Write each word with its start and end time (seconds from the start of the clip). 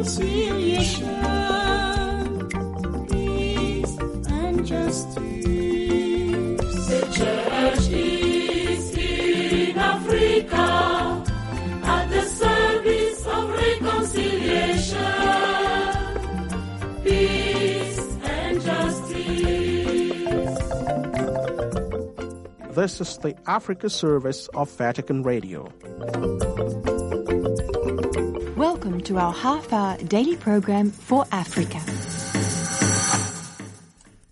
reconciliation, 0.00 2.48
peace, 3.08 3.98
and 4.28 4.66
justice. 4.66 5.16
The 6.88 7.00
church 7.12 7.88
is 7.92 8.19
This 22.74 23.00
is 23.00 23.18
the 23.18 23.34
Africa 23.48 23.90
service 23.90 24.46
of 24.54 24.70
Vatican 24.76 25.24
Radio. 25.24 25.72
Welcome 28.56 29.00
to 29.02 29.18
our 29.18 29.32
half 29.32 29.72
hour 29.72 29.96
daily 29.98 30.36
program 30.36 30.92
for 30.92 31.24
Africa. 31.32 31.80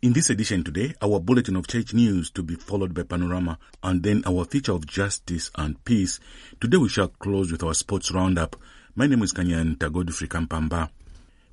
In 0.03 0.13
this 0.13 0.31
edition 0.31 0.63
today, 0.63 0.95
our 1.03 1.19
bulletin 1.19 1.57
of 1.57 1.67
church 1.67 1.93
news 1.93 2.31
to 2.31 2.45
be 2.45 2.55
followed 2.55 2.95
by 2.95 3.03
panorama 3.03 3.59
and 3.83 4.05
then 4.05 4.23
our 4.25 4.45
feature 4.45 4.73
of 4.73 4.87
justice 4.87 5.51
and 5.57 5.83
peace. 5.85 6.21
Today 6.61 6.77
we 6.77 6.89
shall 6.89 7.09
close 7.09 7.51
with 7.51 7.65
our 7.65 7.75
sports 7.75 8.13
roundup. 8.13 8.55
My 8.95 9.09
name 9.09 9.25
is 9.25 9.33
Kanyanta 9.33 9.93
Godfrey 9.93 10.29
Kampamba. 10.29 10.91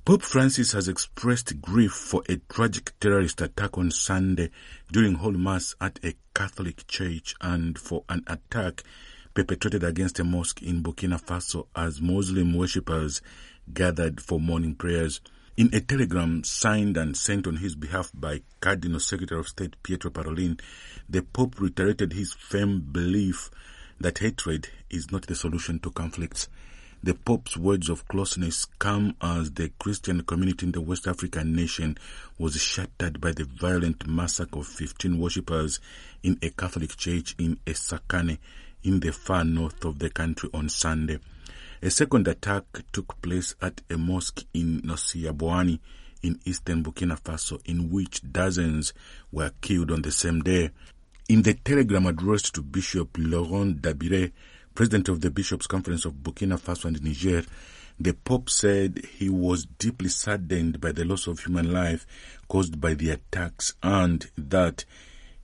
Pope 0.06 0.22
Francis 0.22 0.70
has 0.70 0.86
expressed 0.86 1.60
grief 1.60 1.90
for 1.90 2.22
a 2.28 2.36
tragic 2.48 2.92
terrorist 3.00 3.40
attack 3.40 3.76
on 3.76 3.90
Sunday 3.90 4.50
during 4.92 5.14
Holy 5.14 5.36
Mass 5.36 5.74
at 5.80 5.98
a 6.04 6.14
Catholic 6.32 6.86
church 6.86 7.34
and 7.40 7.76
for 7.76 8.04
an 8.08 8.22
attack 8.28 8.84
perpetrated 9.34 9.82
against 9.82 10.20
a 10.20 10.24
mosque 10.24 10.62
in 10.62 10.80
Burkina 10.80 11.20
Faso 11.20 11.66
as 11.74 12.00
Muslim 12.00 12.54
worshippers 12.54 13.20
gathered 13.74 14.20
for 14.20 14.38
morning 14.38 14.76
prayers. 14.76 15.20
In 15.56 15.74
a 15.74 15.80
telegram 15.80 16.44
signed 16.44 16.96
and 16.96 17.16
sent 17.16 17.48
on 17.48 17.56
his 17.56 17.74
behalf 17.74 18.12
by 18.14 18.42
Cardinal 18.60 19.00
Secretary 19.00 19.40
of 19.40 19.48
State 19.48 19.74
Pietro 19.82 20.12
Parolin, 20.12 20.60
the 21.08 21.22
Pope 21.22 21.60
reiterated 21.60 22.12
his 22.12 22.32
firm 22.32 22.80
belief 22.92 23.50
that 23.98 24.18
hatred 24.18 24.68
is 24.88 25.10
not 25.10 25.26
the 25.26 25.34
solution 25.34 25.80
to 25.80 25.90
conflicts. 25.90 26.48
The 27.06 27.14
Pope's 27.14 27.56
words 27.56 27.88
of 27.88 28.08
closeness 28.08 28.64
come 28.80 29.14
as 29.22 29.52
the 29.52 29.70
Christian 29.78 30.22
community 30.22 30.66
in 30.66 30.72
the 30.72 30.80
West 30.80 31.06
African 31.06 31.54
nation 31.54 31.96
was 32.36 32.60
shattered 32.60 33.20
by 33.20 33.30
the 33.30 33.44
violent 33.44 34.08
massacre 34.08 34.58
of 34.58 34.66
15 34.66 35.16
worshippers 35.16 35.78
in 36.24 36.36
a 36.42 36.50
Catholic 36.50 36.96
church 36.96 37.36
in 37.38 37.60
Essakane 37.64 38.38
in 38.82 38.98
the 38.98 39.12
far 39.12 39.44
north 39.44 39.84
of 39.84 40.00
the 40.00 40.10
country 40.10 40.50
on 40.52 40.68
Sunday. 40.68 41.20
A 41.80 41.90
second 41.90 42.26
attack 42.26 42.64
took 42.90 43.22
place 43.22 43.54
at 43.62 43.82
a 43.88 43.96
mosque 43.96 44.44
in 44.52 44.82
Natiaboani 44.82 45.78
in 46.24 46.40
eastern 46.44 46.82
Burkina 46.82 47.20
Faso 47.20 47.60
in 47.66 47.88
which 47.88 48.20
dozens 48.32 48.92
were 49.30 49.52
killed 49.60 49.92
on 49.92 50.02
the 50.02 50.10
same 50.10 50.40
day. 50.40 50.70
In 51.28 51.42
the 51.42 51.54
telegram 51.54 52.06
addressed 52.06 52.56
to 52.56 52.62
Bishop 52.62 53.10
Laurent 53.16 53.80
Dabire, 53.80 54.32
president 54.76 55.08
of 55.08 55.22
the 55.22 55.30
Bishops' 55.30 55.66
Conference 55.66 56.04
of 56.04 56.22
Burkina 56.22 56.60
Faso 56.60 56.84
and 56.84 57.02
Niger, 57.02 57.42
the 57.98 58.12
Pope 58.12 58.50
said 58.50 59.02
he 59.18 59.30
was 59.30 59.64
deeply 59.64 60.10
saddened 60.10 60.82
by 60.82 60.92
the 60.92 61.06
loss 61.06 61.26
of 61.26 61.40
human 61.40 61.72
life 61.72 62.06
caused 62.46 62.78
by 62.78 62.92
the 62.92 63.08
attacks 63.08 63.72
and 63.82 64.30
that 64.36 64.84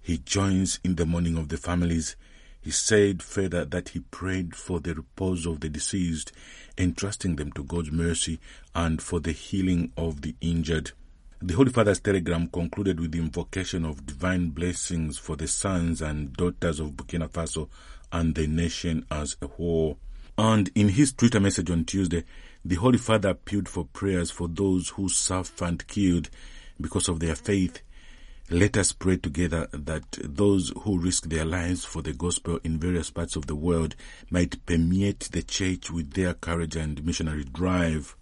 he 0.02 0.18
joins 0.18 0.80
in 0.84 0.96
the 0.96 1.06
mourning 1.06 1.38
of 1.38 1.48
the 1.48 1.56
families. 1.56 2.14
He 2.60 2.70
said 2.70 3.22
further 3.22 3.64
that 3.64 3.88
he 3.90 4.00
prayed 4.00 4.54
for 4.54 4.80
the 4.80 4.94
repose 4.94 5.46
of 5.46 5.60
the 5.60 5.70
deceased, 5.70 6.30
entrusting 6.76 7.36
them 7.36 7.52
to 7.52 7.64
God's 7.64 7.90
mercy 7.90 8.38
and 8.74 9.00
for 9.00 9.18
the 9.18 9.32
healing 9.32 9.92
of 9.96 10.20
the 10.20 10.34
injured. 10.42 10.92
The 11.40 11.54
Holy 11.54 11.72
Father's 11.72 12.00
telegram 12.00 12.48
concluded 12.48 13.00
with 13.00 13.12
the 13.12 13.18
invocation 13.18 13.86
of 13.86 14.04
divine 14.04 14.50
blessings 14.50 15.16
for 15.16 15.36
the 15.36 15.48
sons 15.48 16.02
and 16.02 16.34
daughters 16.34 16.80
of 16.80 16.90
Burkina 16.90 17.30
Faso 17.30 17.70
and 18.12 18.34
the 18.34 18.46
nation 18.46 19.04
as 19.10 19.36
a 19.42 19.46
whole. 19.46 19.98
And 20.38 20.70
in 20.74 20.90
his 20.90 21.12
Twitter 21.12 21.40
message 21.40 21.70
on 21.70 21.84
Tuesday, 21.84 22.24
the 22.64 22.76
Holy 22.76 22.98
Father 22.98 23.30
appealed 23.30 23.68
for 23.68 23.86
prayers 23.86 24.30
for 24.30 24.48
those 24.48 24.90
who 24.90 25.08
suffer 25.08 25.64
and 25.64 25.86
killed 25.86 26.30
because 26.80 27.08
of 27.08 27.20
their 27.20 27.34
faith. 27.34 27.80
Let 28.50 28.76
us 28.76 28.92
pray 28.92 29.16
together 29.16 29.68
that 29.72 30.18
those 30.22 30.72
who 30.82 30.98
risk 30.98 31.28
their 31.28 31.44
lives 31.44 31.84
for 31.84 32.02
the 32.02 32.12
gospel 32.12 32.60
in 32.62 32.78
various 32.78 33.10
parts 33.10 33.34
of 33.34 33.46
the 33.46 33.56
world 33.56 33.96
might 34.30 34.64
permeate 34.66 35.30
the 35.32 35.42
church 35.42 35.90
with 35.90 36.12
their 36.12 36.34
courage 36.34 36.76
and 36.76 37.04
missionary 37.04 37.44
drive. 37.44 38.16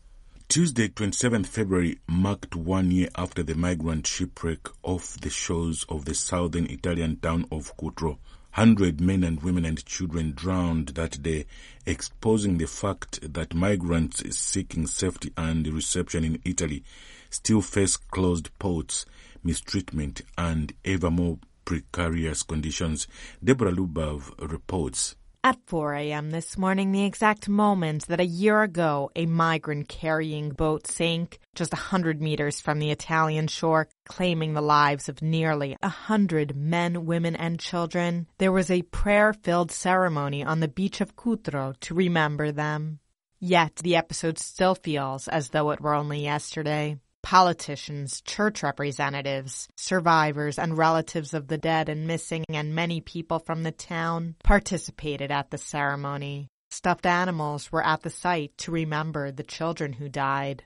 Tuesday, 0.48 0.88
27th 0.88 1.46
February, 1.46 1.98
marked 2.08 2.56
one 2.56 2.90
year 2.90 3.08
after 3.16 3.42
the 3.42 3.54
migrant 3.54 4.06
shipwreck 4.06 4.68
off 4.82 5.16
the 5.20 5.30
shores 5.30 5.84
of 5.88 6.04
the 6.04 6.14
southern 6.14 6.66
Italian 6.66 7.16
town 7.16 7.46
of 7.52 7.76
Cutro. 7.76 8.18
Hundred 8.52 9.00
men 9.00 9.22
and 9.22 9.40
women 9.42 9.64
and 9.64 9.84
children 9.86 10.32
drowned 10.32 10.88
that 10.88 11.22
day, 11.22 11.46
exposing 11.86 12.58
the 12.58 12.66
fact 12.66 13.32
that 13.32 13.54
migrants 13.54 14.22
seeking 14.36 14.88
safety 14.88 15.32
and 15.36 15.68
reception 15.68 16.24
in 16.24 16.40
Italy 16.44 16.82
still 17.30 17.62
face 17.62 17.96
closed 17.96 18.50
ports, 18.58 19.06
mistreatment, 19.44 20.22
and 20.36 20.72
ever 20.84 21.10
more 21.10 21.38
precarious 21.64 22.42
conditions. 22.42 23.06
Deborah 23.42 23.72
Lubov 23.72 24.32
reports. 24.50 25.14
At 25.42 25.56
4 25.68 25.94
a.m. 25.94 26.32
this 26.32 26.58
morning, 26.58 26.92
the 26.92 27.06
exact 27.06 27.48
moment 27.48 28.08
that 28.08 28.20
a 28.20 28.26
year 28.26 28.62
ago 28.62 29.10
a 29.16 29.24
migrant 29.24 29.88
carrying 29.88 30.50
boat 30.50 30.86
sank 30.86 31.38
just 31.54 31.72
a 31.72 31.76
hundred 31.76 32.20
meters 32.20 32.60
from 32.60 32.78
the 32.78 32.90
Italian 32.90 33.46
shore, 33.46 33.88
claiming 34.04 34.52
the 34.52 34.60
lives 34.60 35.08
of 35.08 35.22
nearly 35.22 35.78
a 35.82 35.88
hundred 35.88 36.54
men, 36.54 37.06
women, 37.06 37.34
and 37.34 37.58
children, 37.58 38.26
there 38.36 38.52
was 38.52 38.70
a 38.70 38.82
prayer-filled 38.82 39.70
ceremony 39.70 40.44
on 40.44 40.60
the 40.60 40.68
beach 40.68 41.00
of 41.00 41.16
Cutro 41.16 41.72
to 41.80 41.94
remember 41.94 42.52
them. 42.52 42.98
Yet 43.38 43.76
the 43.76 43.96
episode 43.96 44.38
still 44.38 44.74
feels 44.74 45.26
as 45.26 45.48
though 45.48 45.70
it 45.70 45.80
were 45.80 45.94
only 45.94 46.22
yesterday. 46.22 46.98
Politicians, 47.22 48.20
church 48.22 48.62
representatives, 48.62 49.68
survivors, 49.76 50.58
and 50.58 50.76
relatives 50.76 51.34
of 51.34 51.48
the 51.48 51.58
dead 51.58 51.88
and 51.88 52.06
missing, 52.06 52.44
and 52.48 52.74
many 52.74 53.00
people 53.00 53.38
from 53.38 53.62
the 53.62 53.72
town 53.72 54.34
participated 54.42 55.30
at 55.30 55.50
the 55.50 55.58
ceremony. 55.58 56.48
Stuffed 56.70 57.06
animals 57.06 57.72
were 57.72 57.84
at 57.84 58.02
the 58.02 58.10
site 58.10 58.56
to 58.58 58.70
remember 58.70 59.30
the 59.30 59.42
children 59.42 59.92
who 59.92 60.08
died. 60.08 60.64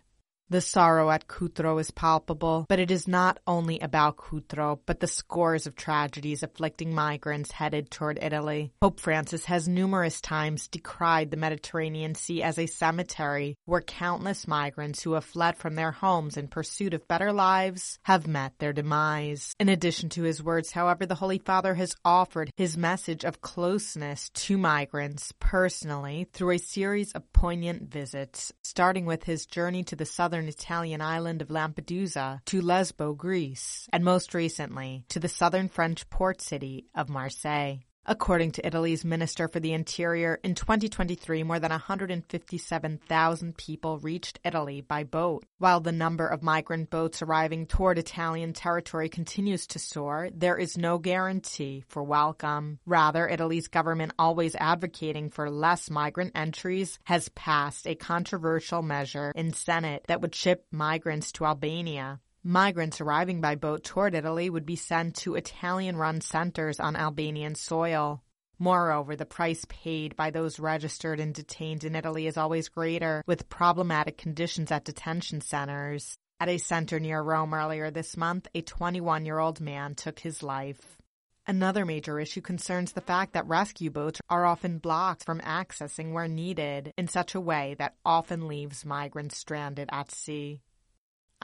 The 0.50 0.60
sorrow 0.60 1.10
at 1.10 1.26
Cutro 1.26 1.78
is 1.78 1.90
palpable, 1.90 2.66
but 2.68 2.78
it 2.78 2.90
is 2.90 3.08
not 3.08 3.38
only 3.46 3.80
about 3.80 4.18
Cutro, 4.18 4.78
but 4.84 5.00
the 5.00 5.06
scores 5.06 5.66
of 5.66 5.74
tragedies 5.74 6.42
afflicting 6.42 6.94
migrants 6.94 7.50
headed 7.50 7.90
toward 7.90 8.18
Italy. 8.20 8.70
Pope 8.80 9.00
Francis 9.00 9.46
has 9.46 9.66
numerous 9.66 10.20
times 10.20 10.68
decried 10.68 11.30
the 11.30 11.38
Mediterranean 11.38 12.14
Sea 12.14 12.42
as 12.42 12.58
a 12.58 12.66
cemetery 12.66 13.56
where 13.64 13.80
countless 13.80 14.46
migrants 14.46 15.02
who 15.02 15.14
have 15.14 15.24
fled 15.24 15.56
from 15.56 15.76
their 15.76 15.92
homes 15.92 16.36
in 16.36 16.48
pursuit 16.48 16.92
of 16.92 17.08
better 17.08 17.32
lives 17.32 17.98
have 18.02 18.26
met 18.26 18.52
their 18.58 18.74
demise. 18.74 19.54
In 19.58 19.70
addition 19.70 20.10
to 20.10 20.24
his 20.24 20.42
words, 20.42 20.72
however, 20.72 21.06
the 21.06 21.14
Holy 21.14 21.38
Father 21.38 21.74
has 21.74 21.96
offered 22.04 22.50
his 22.56 22.76
message 22.76 23.24
of 23.24 23.40
closeness 23.40 24.28
to 24.34 24.58
migrants 24.58 25.32
personally 25.40 26.28
through 26.34 26.50
a 26.50 26.58
series 26.58 27.12
of 27.12 27.32
poignant 27.32 27.90
visits, 27.90 28.52
starting 28.62 29.06
with 29.06 29.24
his 29.24 29.46
journey 29.46 29.82
to 29.84 29.96
the 29.96 30.04
southern 30.04 30.33
Italian 30.42 31.00
island 31.00 31.42
of 31.42 31.48
Lampedusa 31.48 32.40
to 32.46 32.60
Lesbo, 32.60 33.16
Greece, 33.16 33.88
and 33.92 34.04
most 34.04 34.34
recently 34.34 35.04
to 35.08 35.20
the 35.20 35.28
southern 35.28 35.68
French 35.68 36.08
port 36.10 36.40
city 36.42 36.86
of 36.94 37.08
Marseille. 37.08 37.78
According 38.06 38.52
to 38.52 38.66
Italy's 38.66 39.02
Minister 39.02 39.48
for 39.48 39.60
the 39.60 39.72
Interior, 39.72 40.38
in 40.42 40.54
2023, 40.54 41.42
more 41.42 41.58
than 41.58 41.70
157,000 41.70 43.56
people 43.56 43.98
reached 43.98 44.38
Italy 44.44 44.82
by 44.82 45.04
boat. 45.04 45.46
While 45.56 45.80
the 45.80 45.90
number 45.90 46.26
of 46.26 46.42
migrant 46.42 46.90
boats 46.90 47.22
arriving 47.22 47.66
toward 47.66 47.96
Italian 47.96 48.52
territory 48.52 49.08
continues 49.08 49.66
to 49.68 49.78
soar, 49.78 50.28
there 50.34 50.58
is 50.58 50.76
no 50.76 50.98
guarantee 50.98 51.82
for 51.88 52.02
welcome. 52.02 52.78
Rather, 52.84 53.26
Italy's 53.26 53.68
government, 53.68 54.12
always 54.18 54.54
advocating 54.56 55.30
for 55.30 55.50
less 55.50 55.88
migrant 55.88 56.32
entries, 56.34 56.98
has 57.04 57.30
passed 57.30 57.86
a 57.86 57.94
controversial 57.94 58.82
measure 58.82 59.32
in 59.34 59.54
Senate 59.54 60.04
that 60.08 60.20
would 60.20 60.34
ship 60.34 60.66
migrants 60.70 61.32
to 61.32 61.46
Albania. 61.46 62.20
Migrants 62.46 63.00
arriving 63.00 63.40
by 63.40 63.54
boat 63.54 63.84
toward 63.84 64.14
Italy 64.14 64.50
would 64.50 64.66
be 64.66 64.76
sent 64.76 65.16
to 65.16 65.34
Italian 65.34 65.96
run 65.96 66.20
centers 66.20 66.78
on 66.78 66.94
Albanian 66.94 67.54
soil. 67.54 68.22
Moreover, 68.58 69.16
the 69.16 69.24
price 69.24 69.64
paid 69.70 70.14
by 70.14 70.30
those 70.30 70.60
registered 70.60 71.20
and 71.20 71.32
detained 71.32 71.84
in 71.84 71.96
Italy 71.96 72.26
is 72.26 72.36
always 72.36 72.68
greater, 72.68 73.24
with 73.26 73.48
problematic 73.48 74.18
conditions 74.18 74.70
at 74.70 74.84
detention 74.84 75.40
centers. 75.40 76.18
At 76.38 76.50
a 76.50 76.58
center 76.58 77.00
near 77.00 77.22
Rome 77.22 77.54
earlier 77.54 77.90
this 77.90 78.14
month, 78.14 78.46
a 78.54 78.60
21 78.60 79.24
year 79.24 79.38
old 79.38 79.58
man 79.58 79.94
took 79.94 80.18
his 80.18 80.42
life. 80.42 80.98
Another 81.46 81.86
major 81.86 82.20
issue 82.20 82.42
concerns 82.42 82.92
the 82.92 83.00
fact 83.00 83.32
that 83.32 83.46
rescue 83.48 83.90
boats 83.90 84.20
are 84.28 84.44
often 84.44 84.76
blocked 84.76 85.24
from 85.24 85.40
accessing 85.40 86.12
where 86.12 86.28
needed 86.28 86.92
in 86.98 87.08
such 87.08 87.34
a 87.34 87.40
way 87.40 87.74
that 87.78 87.94
often 88.04 88.46
leaves 88.48 88.84
migrants 88.84 89.38
stranded 89.38 89.88
at 89.90 90.12
sea. 90.12 90.60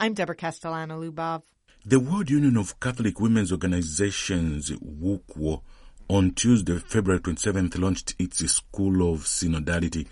I'm 0.03 0.15
Deborah 0.15 0.33
Castellano 0.33 0.99
Lubov. 0.99 1.43
The 1.85 1.99
World 1.99 2.31
Union 2.31 2.57
of 2.57 2.79
Catholic 2.79 3.19
Women's 3.19 3.51
Organizations, 3.51 4.71
WUCWO, 4.71 5.61
on 6.09 6.31
Tuesday, 6.31 6.79
February 6.79 7.21
27th, 7.21 7.77
launched 7.77 8.15
its 8.17 8.39
School 8.51 9.13
of 9.13 9.25
Synodality 9.25 10.07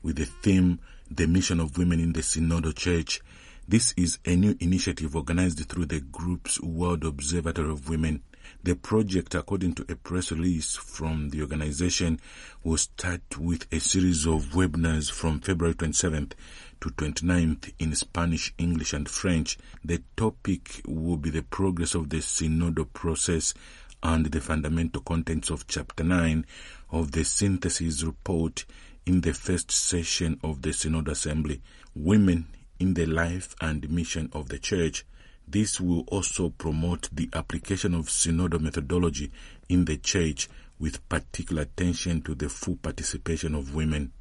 with 0.00 0.14
the 0.14 0.26
theme 0.26 0.78
The 1.10 1.26
Mission 1.26 1.58
of 1.58 1.76
Women 1.76 1.98
in 1.98 2.12
the 2.12 2.20
Synodal 2.20 2.76
Church. 2.76 3.20
This 3.66 3.92
is 3.96 4.20
a 4.24 4.36
new 4.36 4.54
initiative 4.60 5.16
organized 5.16 5.68
through 5.68 5.86
the 5.86 5.98
group's 5.98 6.60
World 6.60 7.04
Observatory 7.04 7.72
of 7.72 7.88
Women. 7.88 8.22
The 8.62 8.76
project, 8.76 9.34
according 9.34 9.74
to 9.74 9.86
a 9.88 9.96
press 9.96 10.30
release 10.30 10.76
from 10.76 11.30
the 11.30 11.40
organization, 11.42 12.20
will 12.62 12.76
start 12.76 13.38
with 13.38 13.66
a 13.72 13.80
series 13.80 14.26
of 14.26 14.50
webinars 14.50 15.10
from 15.10 15.40
February 15.40 15.74
27th 15.74 16.32
to 16.80 16.90
29th 16.90 17.72
in 17.78 17.94
Spanish, 17.94 18.52
English, 18.58 18.92
and 18.92 19.08
French. 19.08 19.58
The 19.84 20.02
topic 20.16 20.82
will 20.86 21.16
be 21.16 21.30
the 21.30 21.42
progress 21.42 21.94
of 21.94 22.10
the 22.10 22.18
synodal 22.18 22.92
process 22.92 23.54
and 24.02 24.26
the 24.26 24.40
fundamental 24.40 25.02
contents 25.02 25.50
of 25.50 25.66
Chapter 25.66 26.04
9 26.04 26.44
of 26.90 27.12
the 27.12 27.24
synthesis 27.24 28.02
report 28.02 28.64
in 29.06 29.20
the 29.20 29.32
first 29.32 29.70
session 29.70 30.38
of 30.42 30.62
the 30.62 30.72
Synod 30.72 31.08
Assembly. 31.08 31.62
Women 31.94 32.46
in 32.78 32.94
the 32.94 33.06
life 33.06 33.54
and 33.60 33.88
mission 33.90 34.28
of 34.32 34.48
the 34.48 34.58
Church. 34.58 35.04
This 35.52 35.78
will 35.82 36.00
also 36.06 36.48
promote 36.48 37.10
the 37.12 37.28
application 37.34 37.94
of 37.94 38.06
synodal 38.06 38.58
methodology 38.58 39.30
in 39.68 39.84
the 39.84 39.98
Church 39.98 40.48
with 40.80 41.06
particular 41.10 41.62
attention 41.64 42.22
to 42.22 42.34
the 42.34 42.48
full 42.48 42.76
participation 42.76 43.54
of 43.54 43.74
women. 43.74 44.12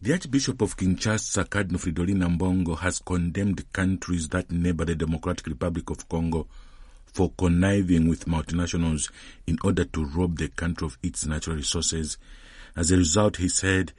The 0.00 0.12
Archbishop 0.12 0.62
of 0.62 0.78
Kinshasa, 0.78 1.50
Cardinal 1.50 1.80
Fridolin 1.80 2.24
Ambongo, 2.26 2.78
has 2.78 2.98
condemned 2.98 3.70
countries 3.74 4.30
that 4.30 4.50
neighbor 4.50 4.86
the 4.86 4.94
Democratic 4.94 5.48
Republic 5.48 5.90
of 5.90 6.08
Congo 6.08 6.46
for 7.04 7.30
conniving 7.36 8.08
with 8.08 8.24
multinationals 8.24 9.10
in 9.46 9.58
order 9.62 9.84
to 9.84 10.06
rob 10.06 10.38
the 10.38 10.48
country 10.48 10.86
of 10.86 10.96
its 11.02 11.26
natural 11.26 11.56
resources. 11.56 12.16
As 12.74 12.90
a 12.90 12.96
result, 12.96 13.36
he 13.36 13.50
said, 13.50 13.92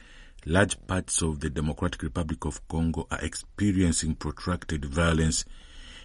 large 0.48 0.84
parts 0.88 1.22
of 1.22 1.42
the 1.42 1.52
Democratic 1.52 2.02
Republic 2.02 2.44
of 2.46 2.68
Congo 2.68 3.06
are 3.12 3.22
experiencing 3.22 4.16
protracted 4.16 4.84
violence. 4.86 5.46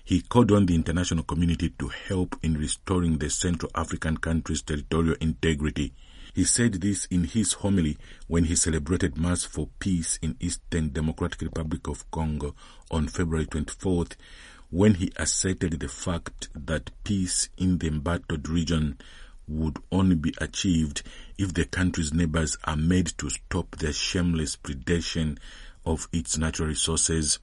He 0.06 0.20
called 0.20 0.52
on 0.52 0.66
the 0.66 0.74
international 0.76 1.24
community 1.24 1.70
to 1.80 1.88
help 1.88 2.38
in 2.40 2.56
restoring 2.56 3.18
the 3.18 3.28
Central 3.28 3.72
African 3.74 4.16
country's 4.16 4.62
territorial 4.62 5.16
integrity. 5.20 5.94
He 6.32 6.44
said 6.44 6.74
this 6.74 7.06
in 7.06 7.24
his 7.24 7.54
homily 7.54 7.98
when 8.28 8.44
he 8.44 8.54
celebrated 8.54 9.18
Mass 9.18 9.42
for 9.42 9.68
Peace 9.80 10.20
in 10.22 10.36
Eastern 10.38 10.90
Democratic 10.90 11.42
Republic 11.42 11.88
of 11.88 12.08
Congo 12.12 12.54
on 12.88 13.08
February 13.08 13.46
24th, 13.46 14.12
when 14.70 14.94
he 14.94 15.10
asserted 15.16 15.80
the 15.80 15.88
fact 15.88 16.50
that 16.54 16.92
peace 17.02 17.48
in 17.58 17.78
the 17.78 17.88
embattled 17.88 18.48
region 18.48 18.98
would 19.48 19.76
only 19.90 20.14
be 20.14 20.32
achieved 20.38 21.02
if 21.36 21.52
the 21.52 21.64
country's 21.64 22.14
neighbors 22.14 22.56
are 22.62 22.76
made 22.76 23.08
to 23.18 23.28
stop 23.28 23.74
their 23.78 23.92
shameless 23.92 24.54
predation 24.54 25.36
of 25.84 26.06
its 26.12 26.38
natural 26.38 26.68
resources. 26.68 27.40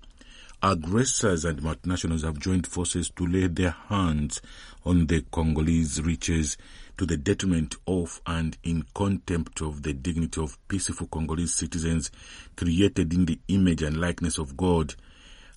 Aggressors 0.66 1.44
and 1.44 1.62
multinationals 1.62 2.24
have 2.24 2.40
joined 2.40 2.66
forces 2.66 3.10
to 3.10 3.28
lay 3.28 3.48
their 3.48 3.76
hands 3.90 4.42
on 4.86 5.08
the 5.08 5.22
Congolese 5.30 6.02
riches 6.02 6.56
to 6.98 7.06
the 7.06 7.18
detriment 7.18 7.76
of 7.86 8.22
and 8.26 8.58
in 8.64 8.86
contempt 8.96 9.60
of 9.60 9.84
the 9.84 9.92
dignity 9.92 10.40
of 10.40 10.58
peaceful 10.70 11.08
Congolese 11.08 11.54
citizens 11.54 12.12
created 12.56 13.14
in 13.14 13.26
the 13.26 13.38
image 13.50 13.82
and 13.82 14.00
likeness 14.00 14.38
of 14.38 14.56
God. 14.56 14.96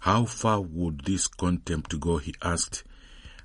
How 0.01 0.25
far 0.25 0.61
would 0.61 1.05
this 1.05 1.29
contempt 1.29 2.01
go? 2.01 2.17
He 2.17 2.35
asked. 2.43 2.83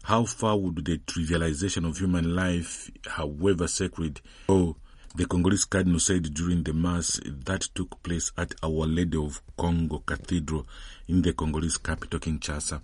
How 0.02 0.26
far 0.26 0.58
would 0.58 0.84
the 0.84 0.98
trivialization 0.98 1.88
of 1.88 2.00
human 2.00 2.36
life, 2.36 2.90
however 3.06 3.68
sacred, 3.68 4.20
go? 4.48 4.78
The 5.14 5.26
Congolese 5.26 5.66
Cardinal 5.66 6.00
said 6.00 6.34
during 6.34 6.64
the 6.64 6.72
Mass 6.72 7.20
that 7.26 7.68
took 7.76 8.02
place 8.02 8.32
at 8.38 8.56
Our 8.64 8.88
Lady 8.88 9.18
of 9.18 9.42
Congo 9.58 10.00
Cathedral 10.06 10.66
in 11.10 11.22
the 11.22 11.34
Congolese 11.34 11.76
capital, 11.76 12.18
Kinshasa. 12.18 12.82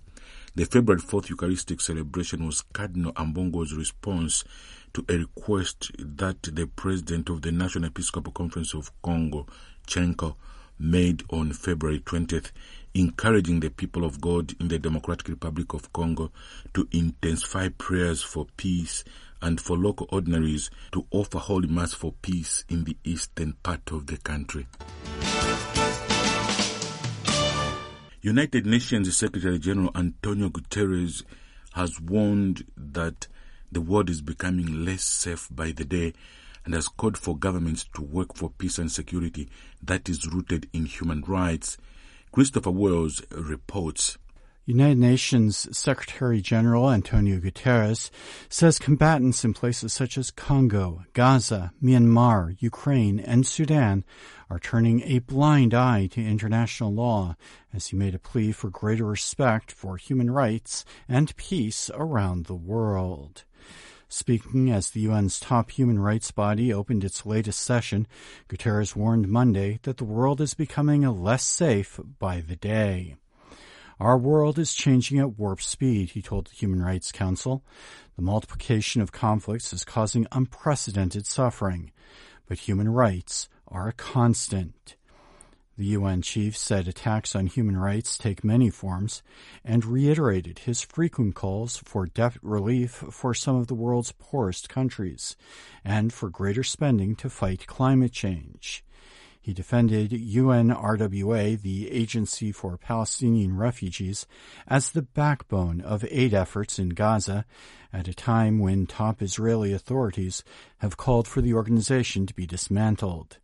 The 0.54 0.66
February 0.66 1.00
4th 1.00 1.30
Eucharistic 1.30 1.80
celebration 1.80 2.44
was 2.44 2.60
Cardinal 2.74 3.12
Ambongo's 3.12 3.72
response 3.72 4.44
to 4.92 5.06
a 5.08 5.16
request 5.16 5.90
that 5.98 6.42
the 6.42 6.66
President 6.66 7.30
of 7.30 7.40
the 7.40 7.50
National 7.50 7.88
Episcopal 7.88 8.32
Conference 8.32 8.74
of 8.74 8.90
Congo, 9.00 9.46
CENCO, 9.86 10.36
made 10.78 11.22
on 11.30 11.54
February 11.54 12.00
20th, 12.00 12.50
encouraging 12.92 13.60
the 13.60 13.70
people 13.70 14.04
of 14.04 14.20
God 14.20 14.54
in 14.60 14.68
the 14.68 14.78
Democratic 14.78 15.28
Republic 15.28 15.72
of 15.72 15.94
Congo 15.94 16.30
to 16.74 16.86
intensify 16.92 17.70
prayers 17.70 18.22
for 18.22 18.46
peace 18.58 19.02
and 19.40 19.60
for 19.60 19.76
local 19.76 20.06
ordinaries 20.10 20.70
to 20.92 21.06
offer 21.10 21.38
Holy 21.38 21.68
Mass 21.68 21.94
for 21.94 22.12
peace 22.22 22.64
in 22.68 22.84
the 22.84 22.96
eastern 23.04 23.54
part 23.62 23.90
of 23.90 24.06
the 24.06 24.16
country. 24.18 24.66
United 28.20 28.66
Nations 28.66 29.16
Secretary 29.16 29.58
General 29.58 29.92
Antonio 29.94 30.48
Guterres 30.48 31.22
has 31.74 32.00
warned 32.00 32.64
that 32.76 33.28
the 33.70 33.80
world 33.80 34.10
is 34.10 34.20
becoming 34.20 34.84
less 34.84 35.04
safe 35.04 35.48
by 35.50 35.70
the 35.72 35.84
day 35.84 36.12
and 36.64 36.74
has 36.74 36.88
called 36.88 37.16
for 37.16 37.36
governments 37.36 37.86
to 37.94 38.02
work 38.02 38.34
for 38.34 38.50
peace 38.50 38.78
and 38.78 38.90
security 38.90 39.48
that 39.82 40.08
is 40.08 40.26
rooted 40.26 40.68
in 40.72 40.84
human 40.84 41.22
rights. 41.22 41.78
Christopher 42.32 42.70
Wells 42.70 43.22
reports. 43.30 44.18
United 44.68 44.98
Nations 44.98 45.66
Secretary 45.74 46.42
General 46.42 46.90
Antonio 46.90 47.40
Guterres 47.40 48.10
says 48.50 48.78
combatants 48.78 49.42
in 49.42 49.54
places 49.54 49.94
such 49.94 50.18
as 50.18 50.30
Congo, 50.30 51.06
Gaza, 51.14 51.72
Myanmar, 51.82 52.54
Ukraine, 52.58 53.18
and 53.18 53.46
Sudan 53.46 54.04
are 54.50 54.58
turning 54.58 55.00
a 55.04 55.20
blind 55.20 55.72
eye 55.72 56.06
to 56.08 56.20
international 56.20 56.92
law 56.92 57.34
as 57.72 57.86
he 57.86 57.96
made 57.96 58.14
a 58.14 58.18
plea 58.18 58.52
for 58.52 58.68
greater 58.68 59.06
respect 59.06 59.72
for 59.72 59.96
human 59.96 60.30
rights 60.30 60.84
and 61.08 61.34
peace 61.38 61.90
around 61.94 62.44
the 62.44 62.54
world. 62.54 63.44
Speaking 64.10 64.70
as 64.70 64.90
the 64.90 65.06
UN's 65.06 65.40
top 65.40 65.70
human 65.70 65.98
rights 65.98 66.30
body 66.30 66.74
opened 66.74 67.04
its 67.04 67.24
latest 67.24 67.60
session, 67.60 68.06
Guterres 68.50 68.94
warned 68.94 69.28
Monday 69.28 69.80
that 69.84 69.96
the 69.96 70.04
world 70.04 70.42
is 70.42 70.52
becoming 70.52 71.00
less 71.08 71.44
safe 71.44 71.98
by 72.18 72.42
the 72.42 72.56
day. 72.56 73.16
Our 74.00 74.16
world 74.16 74.60
is 74.60 74.74
changing 74.74 75.18
at 75.18 75.38
warp 75.38 75.60
speed, 75.60 76.10
he 76.10 76.22
told 76.22 76.46
the 76.46 76.54
Human 76.54 76.80
Rights 76.80 77.10
Council. 77.10 77.64
The 78.14 78.22
multiplication 78.22 79.02
of 79.02 79.10
conflicts 79.10 79.72
is 79.72 79.84
causing 79.84 80.26
unprecedented 80.30 81.26
suffering, 81.26 81.90
but 82.46 82.58
human 82.58 82.88
rights 82.88 83.48
are 83.66 83.88
a 83.88 83.92
constant. 83.92 84.94
The 85.76 85.86
UN 85.86 86.22
chief 86.22 86.56
said 86.56 86.86
attacks 86.86 87.34
on 87.34 87.46
human 87.46 87.76
rights 87.76 88.16
take 88.16 88.44
many 88.44 88.70
forms 88.70 89.22
and 89.64 89.84
reiterated 89.84 90.60
his 90.60 90.80
frequent 90.80 91.34
calls 91.34 91.76
for 91.76 92.06
debt 92.06 92.36
relief 92.40 92.90
for 93.10 93.34
some 93.34 93.56
of 93.56 93.66
the 93.66 93.74
world's 93.74 94.12
poorest 94.12 94.68
countries 94.68 95.36
and 95.84 96.12
for 96.12 96.30
greater 96.30 96.64
spending 96.64 97.16
to 97.16 97.28
fight 97.28 97.66
climate 97.66 98.12
change. 98.12 98.84
He 99.48 99.54
defended 99.54 100.10
UNRWA, 100.10 101.62
the 101.62 101.90
Agency 101.90 102.52
for 102.52 102.76
Palestinian 102.76 103.56
Refugees, 103.56 104.26
as 104.66 104.90
the 104.90 105.00
backbone 105.00 105.80
of 105.80 106.04
aid 106.10 106.34
efforts 106.34 106.78
in 106.78 106.90
Gaza 106.90 107.46
at 107.90 108.08
a 108.08 108.12
time 108.12 108.58
when 108.58 108.86
top 108.86 109.22
Israeli 109.22 109.72
authorities 109.72 110.44
have 110.80 110.98
called 110.98 111.26
for 111.26 111.40
the 111.40 111.54
organization 111.54 112.26
to 112.26 112.34
be 112.34 112.44
dismantled. 112.44 113.38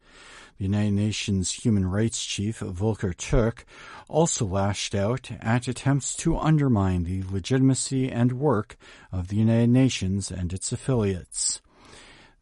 The 0.59 0.65
United 0.65 0.93
Nations 0.93 1.53
Human 1.53 1.87
Rights 1.87 2.23
Chief 2.23 2.59
Volker 2.59 3.15
Turk 3.15 3.65
also 4.07 4.45
lashed 4.45 4.95
out 4.95 5.31
at 5.41 5.69
attempts 5.69 6.15
to 6.17 6.37
undermine 6.37 7.05
the 7.05 7.23
legitimacy 7.23 8.13
and 8.13 8.33
work 8.33 8.77
of 9.11 9.29
the 9.29 9.37
United 9.37 9.71
Nations 9.71 10.31
and 10.31 10.53
its 10.53 10.71
affiliates. 10.71 11.63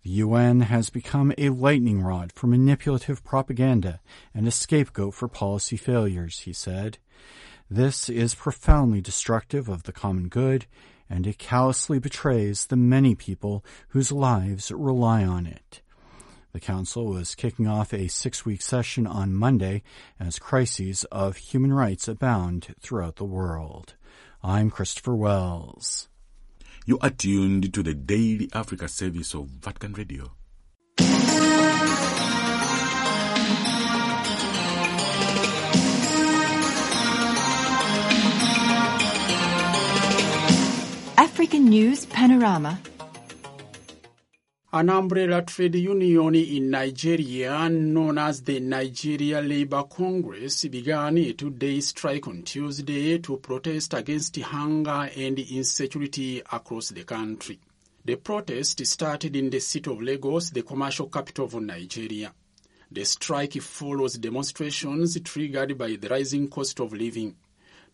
The 0.03 0.11
UN 0.11 0.63
has 0.63 0.91
become 0.91 1.33
a 1.39 1.51
lightning 1.51 2.03
rod 2.03 2.33
for 2.33 2.49
manipulative 2.49 3.23
propaganda 3.23 4.01
and 4.35 4.49
a 4.49 4.51
scapegoat 4.51 5.15
for 5.15 5.29
policy 5.29 5.77
failures, 5.77 6.41
he 6.41 6.53
said. 6.53 6.99
This 7.71 8.09
is 8.09 8.35
profoundly 8.35 9.01
destructive 9.01 9.69
of 9.69 9.85
the 9.85 9.93
common 9.93 10.29
good, 10.29 10.67
and 11.09 11.25
it 11.25 11.39
callously 11.39 12.01
betrays 12.01 12.67
the 12.67 12.77
many 12.77 13.15
people 13.15 13.65
whose 13.89 14.11
lives 14.11 14.73
rely 14.73 15.25
on 15.25 15.47
it. 15.47 15.83
The 16.53 16.61
Council 16.61 17.07
was 17.07 17.37
kicking 17.37 17.69
off 17.69 17.95
a 17.95 18.09
six 18.09 18.45
week 18.45 18.61
session 18.61 19.07
on 19.07 19.33
Monday 19.33 19.83
as 20.19 20.41
crises 20.41 21.05
of 21.13 21.37
human 21.37 21.73
rights 21.73 22.09
abound 22.09 22.75
throughout 22.81 23.17
the 23.17 23.25
world. 23.25 23.95
I'm 24.43 24.69
Christopher 24.69 25.15
Wells. 25.15 26.09
You 26.85 26.99
are 27.01 27.11
tuned 27.11 27.73
to 27.75 27.83
the 27.85 27.95
Daily 27.95 28.51
Africa 28.53 28.89
service 28.89 29.35
of 29.37 29.47
Vatican 29.47 29.93
Radio. 29.93 30.33
African 41.17 41.67
News 41.67 42.07
Panorama. 42.07 42.81
An 44.75 44.89
umbrella 44.89 45.43
trade 45.43 45.75
union 45.75 46.35
in 46.35 46.71
Nigeria, 46.71 47.69
known 47.69 48.17
as 48.17 48.41
the 48.41 48.59
Nigeria 48.59 49.43
Labour 49.43 49.83
Congress, 49.83 50.65
began 50.65 51.19
a 51.19 51.35
two 51.35 51.51
day 51.51 51.79
strike 51.81 52.27
on 52.27 52.43
Tuesday 52.43 53.19
to 53.19 53.37
protest 53.37 53.93
against 53.93 54.35
hunger 54.39 55.11
and 55.15 55.39
insecurity 55.39 56.41
across 56.51 56.89
the 56.89 57.05
country. 57.05 57.59
The 58.03 58.17
protest 58.17 58.87
started 58.87 59.37
in 59.37 59.51
the 59.51 59.61
city 59.61 59.91
of 59.91 60.01
Lagos, 60.01 60.49
the 60.49 60.63
commercial 60.63 61.09
capital 61.09 61.45
of 61.45 61.55
Nigeria. 61.57 62.33
The 62.91 63.05
strike 63.05 63.61
follows 63.61 64.15
demonstrations 64.15 65.21
triggered 65.21 65.77
by 65.77 65.97
the 65.97 66.09
rising 66.09 66.49
cost 66.49 66.81
of 66.81 66.95
living. 66.95 67.37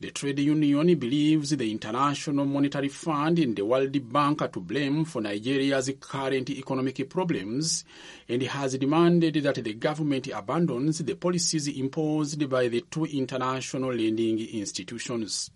The 0.00 0.12
trade 0.12 0.38
union 0.38 0.97
believes 0.97 1.50
the 1.50 1.73
International 1.73 2.45
Monetary 2.45 2.87
Fund 2.88 3.40
and 3.40 3.57
the 3.57 3.64
World 3.64 4.12
Bank 4.12 4.43
are 4.43 4.49
to 4.49 4.61
blame 4.61 5.05
for 5.05 5.21
Nigeria's 5.21 5.90
current 5.99 6.49
economic 6.50 7.11
problems 7.11 7.85
and 8.28 8.40
has 8.45 8.78
demanded 8.78 9.35
that 9.43 9.57
the 9.57 9.75
government 9.75 10.28
abandons 10.28 10.99
the 10.99 11.17
policies 11.17 11.67
imposed 11.67 12.49
by 12.49 12.69
the 12.69 12.85
two 12.88 13.07
international 13.07 13.93
lending 13.93 14.38
institutions. 14.38 15.50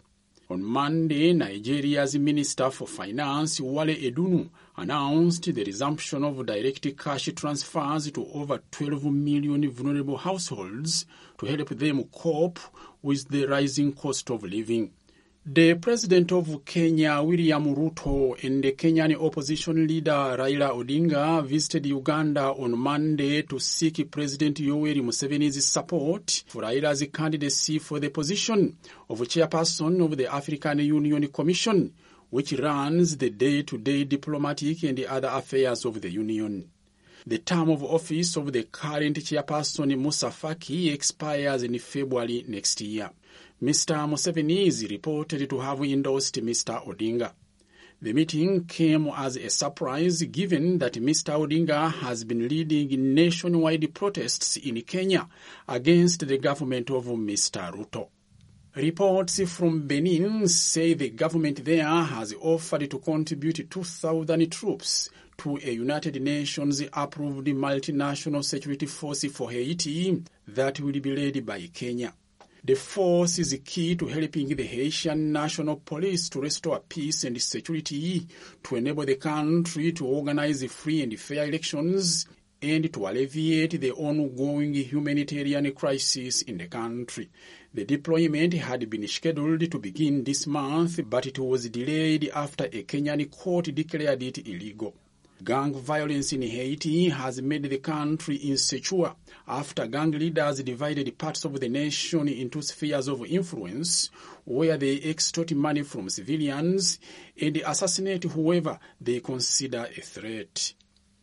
On 0.52 0.62
Monday, 0.62 1.32
Nigeria's 1.32 2.14
Minister 2.18 2.70
for 2.70 2.86
Finance, 2.86 3.58
Wale 3.58 3.96
Edun, 3.96 4.50
announced 4.76 5.44
the 5.44 5.64
resumption 5.64 6.24
of 6.24 6.44
direct 6.44 6.94
cash 6.98 7.30
transfers 7.34 8.10
to 8.12 8.26
over 8.34 8.60
12 8.70 9.02
million 9.06 9.70
vulnerable 9.70 10.18
households 10.18 11.06
to 11.38 11.46
help 11.46 11.70
them 11.70 12.04
cope 12.04 12.60
with 13.00 13.26
the 13.30 13.46
rising 13.46 13.94
cost 13.94 14.28
of 14.28 14.42
living. 14.42 14.90
The 15.44 15.74
president 15.74 16.30
of 16.30 16.64
Kenya, 16.64 17.20
William 17.20 17.74
Ruto, 17.74 18.40
and 18.44 18.62
the 18.62 18.70
Kenyan 18.74 19.20
opposition 19.20 19.88
leader 19.88 20.12
Raila 20.38 20.70
Odinga 20.70 21.44
visited 21.44 21.84
Uganda 21.86 22.52
on 22.52 22.78
Monday 22.78 23.42
to 23.42 23.58
seek 23.58 24.08
President 24.08 24.58
Yoweri 24.58 25.02
Museveni's 25.02 25.66
support 25.66 26.44
for 26.46 26.62
Raila's 26.62 27.04
candidacy 27.12 27.80
for 27.80 27.98
the 27.98 28.10
position 28.10 28.76
of 29.10 29.18
chairperson 29.22 30.04
of 30.04 30.16
the 30.16 30.32
African 30.32 30.78
Union 30.78 31.26
Commission, 31.26 31.92
which 32.30 32.52
runs 32.52 33.16
the 33.16 33.30
day-to-day 33.30 34.04
diplomatic 34.04 34.84
and 34.84 35.04
other 35.06 35.26
affairs 35.32 35.84
of 35.84 36.00
the 36.00 36.08
Union. 36.12 36.70
The 37.26 37.38
term 37.38 37.68
of 37.68 37.82
office 37.82 38.36
of 38.36 38.52
the 38.52 38.62
current 38.62 39.16
chairperson 39.16 39.98
Musa 39.98 40.26
Faki 40.26 40.92
expires 40.92 41.64
in 41.64 41.76
February 41.80 42.44
next 42.46 42.80
year. 42.80 43.10
Mr. 43.62 43.94
Museveni 44.08 44.66
is 44.66 44.90
reported 44.90 45.48
to 45.48 45.60
have 45.60 45.80
endorsed 45.82 46.34
Mr. 46.42 46.84
Odinga. 46.84 47.30
The 48.00 48.12
meeting 48.12 48.64
came 48.64 49.06
as 49.16 49.36
a 49.36 49.48
surprise 49.50 50.20
given 50.24 50.78
that 50.78 50.94
Mr. 50.94 51.38
Odinga 51.38 51.92
has 51.92 52.24
been 52.24 52.48
leading 52.48 53.14
nationwide 53.14 53.94
protests 53.94 54.56
in 54.56 54.82
Kenya 54.82 55.28
against 55.68 56.26
the 56.26 56.38
government 56.38 56.90
of 56.90 57.04
Mr. 57.04 57.72
Ruto. 57.72 58.08
Reports 58.74 59.48
from 59.48 59.86
Benin 59.86 60.48
say 60.48 60.94
the 60.94 61.10
government 61.10 61.64
there 61.64 61.86
has 61.86 62.34
offered 62.40 62.90
to 62.90 62.98
contribute 62.98 63.70
2,000 63.70 64.50
troops 64.50 65.08
to 65.38 65.56
a 65.62 65.70
United 65.70 66.20
Nations 66.20 66.82
approved 66.92 67.46
multinational 67.46 68.42
security 68.42 68.86
force 68.86 69.24
for 69.26 69.52
Haiti 69.52 70.20
that 70.48 70.80
will 70.80 70.98
be 70.98 71.14
led 71.14 71.46
by 71.46 71.60
Kenya. 71.72 72.12
The 72.64 72.76
force 72.76 73.40
is 73.40 73.58
key 73.64 73.96
to 73.96 74.06
helping 74.06 74.46
the 74.54 74.62
Haitian 74.62 75.32
National 75.32 75.78
Police 75.78 76.28
to 76.28 76.40
restore 76.40 76.78
peace 76.78 77.24
and 77.24 77.42
security, 77.42 78.24
to 78.62 78.76
enable 78.76 79.04
the 79.04 79.16
country 79.16 79.90
to 79.90 80.06
organize 80.06 80.64
free 80.72 81.02
and 81.02 81.18
fair 81.18 81.48
elections, 81.48 82.24
and 82.62 82.92
to 82.92 83.08
alleviate 83.08 83.80
the 83.80 83.90
ongoing 83.90 84.74
humanitarian 84.74 85.72
crisis 85.72 86.42
in 86.42 86.58
the 86.58 86.68
country. 86.68 87.28
The 87.74 87.84
deployment 87.84 88.54
had 88.54 88.88
been 88.88 89.08
scheduled 89.08 89.68
to 89.68 89.78
begin 89.80 90.22
this 90.22 90.46
month, 90.46 91.00
but 91.10 91.26
it 91.26 91.40
was 91.40 91.68
delayed 91.68 92.30
after 92.32 92.66
a 92.66 92.84
Kenyan 92.84 93.28
court 93.28 93.74
declared 93.74 94.22
it 94.22 94.46
illegal. 94.46 94.94
Gang 95.44 95.74
violence 95.74 96.32
in 96.34 96.42
Haiti 96.42 97.08
has 97.08 97.40
made 97.40 97.64
the 97.64 97.78
country 97.78 98.36
insecure 98.36 99.14
after 99.48 99.86
gang 99.86 100.10
leaders 100.10 100.62
divided 100.62 101.16
parts 101.16 101.44
of 101.44 101.58
the 101.58 101.68
nation 101.68 102.28
into 102.28 102.60
spheres 102.60 103.08
of 103.08 103.24
influence 103.24 104.10
where 104.44 104.76
they 104.76 105.00
extort 105.00 105.52
money 105.52 105.82
from 105.82 106.10
civilians 106.10 106.98
and 107.40 107.56
assassinate 107.56 108.24
whoever 108.24 108.78
they 109.00 109.20
consider 109.20 109.88
a 109.96 110.00
threat. 110.02 110.74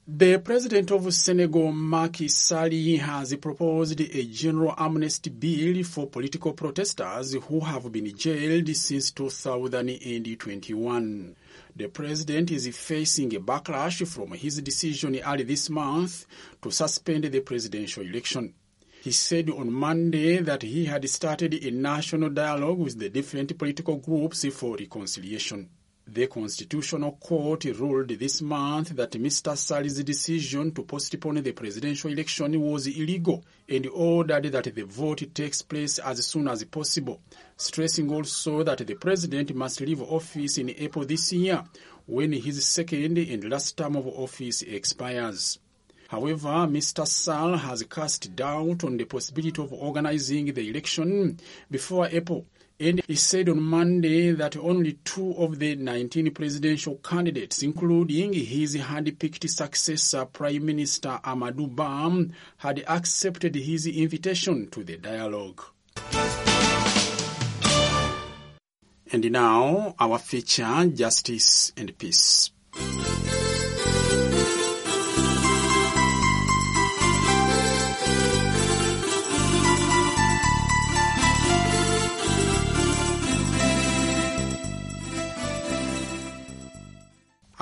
The 0.07 0.39
president 0.39 0.89
of 0.89 1.13
Senegal, 1.13 1.71
Macky 1.71 2.29
Sall, 2.29 2.71
has 2.71 3.35
proposed 3.35 4.01
a 4.01 4.25
general 4.25 4.73
amnesty 4.75 5.29
bill 5.29 5.83
for 5.83 6.07
political 6.07 6.53
protesters 6.53 7.35
who 7.35 7.59
have 7.59 7.91
been 7.91 8.17
jailed 8.17 8.75
since 8.75 9.11
2021. 9.11 11.35
The 11.75 11.87
president 11.87 12.51
is 12.51 12.67
facing 12.75 13.35
a 13.35 13.39
backlash 13.39 14.05
from 14.07 14.31
his 14.31 14.61
decision 14.61 15.19
early 15.19 15.43
this 15.43 15.69
month 15.69 16.25
to 16.61 16.71
suspend 16.71 17.25
the 17.25 17.39
presidential 17.41 18.03
election. 18.03 18.53
He 19.01 19.11
said 19.11 19.49
on 19.49 19.71
Monday 19.71 20.39
that 20.39 20.61
he 20.63 20.85
had 20.85 21.09
started 21.09 21.53
a 21.53 21.71
national 21.71 22.29
dialogue 22.31 22.79
with 22.79 22.99
the 22.99 23.09
different 23.09 23.57
political 23.57 23.95
groups 23.97 24.45
for 24.53 24.75
reconciliation. 24.75 25.69
The 26.11 26.25
Constitutional 26.25 27.17
Court 27.19 27.65
ruled 27.65 28.09
this 28.09 28.41
month 28.41 28.95
that 28.95 29.11
Mr. 29.11 29.55
Sall's 29.55 30.03
decision 30.03 30.71
to 30.71 30.81
postpone 30.81 31.43
the 31.43 31.51
presidential 31.51 32.11
election 32.11 32.59
was 32.59 32.87
illegal 32.87 33.45
and 33.67 33.85
ordered 33.85 34.45
that 34.45 34.73
the 34.73 34.85
vote 34.85 35.23
takes 35.35 35.61
place 35.61 35.99
as 35.99 36.25
soon 36.25 36.47
as 36.47 36.63
possible, 36.63 37.21
stressing 37.55 38.11
also 38.11 38.63
that 38.63 38.79
the 38.79 38.95
president 38.95 39.53
must 39.53 39.81
leave 39.81 40.01
office 40.01 40.57
in 40.57 40.71
April 40.71 41.05
this 41.05 41.31
year 41.31 41.63
when 42.07 42.33
his 42.33 42.65
second 42.65 43.19
and 43.19 43.47
last 43.47 43.77
term 43.77 43.95
of 43.95 44.07
office 44.07 44.63
expires. 44.63 45.59
However, 46.07 46.65
Mr. 46.65 47.05
Sal 47.05 47.55
has 47.55 47.83
cast 47.83 48.35
doubt 48.35 48.83
on 48.83 48.97
the 48.97 49.05
possibility 49.05 49.61
of 49.61 49.71
organizing 49.73 50.51
the 50.51 50.67
election 50.71 51.39
before 51.69 52.07
April 52.11 52.47
and 52.79 53.01
he 53.07 53.15
said 53.15 53.49
on 53.49 53.61
Monday 53.61 54.31
that 54.31 54.55
only 54.55 54.93
two 55.03 55.33
of 55.37 55.59
the 55.59 55.75
19 55.75 56.31
presidential 56.33 56.95
candidates, 56.95 57.61
including 57.61 58.31
his 58.31 58.75
hand-picked 58.75 59.49
successor, 59.49 60.25
Prime 60.25 60.65
Minister 60.65 61.19
Amadou 61.23 61.75
Bam, 61.75 62.31
had 62.57 62.83
accepted 62.87 63.55
his 63.55 63.85
invitation 63.85 64.69
to 64.69 64.83
the 64.83 64.97
dialogue. 64.97 65.61
And 69.11 69.29
now, 69.31 69.95
our 69.99 70.19
feature, 70.19 70.85
Justice 70.85 71.73
and 71.75 71.97
Peace. 71.97 72.51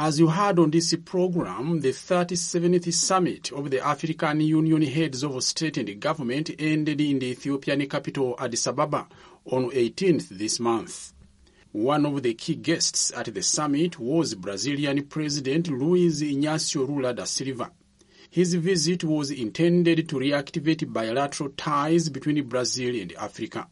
As 0.08 0.22
you 0.22 0.30
heard 0.30 0.58
on 0.58 0.72
this 0.72 0.96
program, 1.04 1.82
the 1.82 1.90
37th 1.90 2.94
summit 2.94 3.52
of 3.52 3.70
the 3.70 3.86
African 3.86 4.40
Union 4.40 4.82
heads 4.84 5.22
of 5.22 5.44
state 5.44 5.76
and 5.76 6.00
government 6.00 6.50
ended 6.58 7.02
in 7.02 7.20
the 7.20 7.26
Ethiopian 7.32 7.86
capital 7.90 8.34
Addis 8.40 8.68
Ababa 8.68 9.06
on 9.48 9.70
18th 9.70 10.30
this 10.30 10.62
month. 10.62 11.12
One 11.74 12.06
of 12.06 12.24
the 12.24 12.36
key 12.36 12.56
guests 12.56 13.12
at 13.18 13.34
the 13.34 13.44
summit 13.44 14.00
was 14.00 14.34
Brazilian 14.36 15.04
President 15.08 15.68
Luiz 15.68 16.22
Inacio 16.22 16.88
Lula 16.88 17.14
da 17.14 17.26
Silva. 17.26 17.70
His 18.30 18.54
visit 18.54 19.04
was 19.04 19.30
intended 19.30 20.08
to 20.08 20.16
reactivate 20.16 20.94
bilateral 20.94 21.50
ties 21.58 22.08
between 22.08 22.48
Brazil 22.48 22.96
and 22.96 23.12
Africa. 23.20 23.68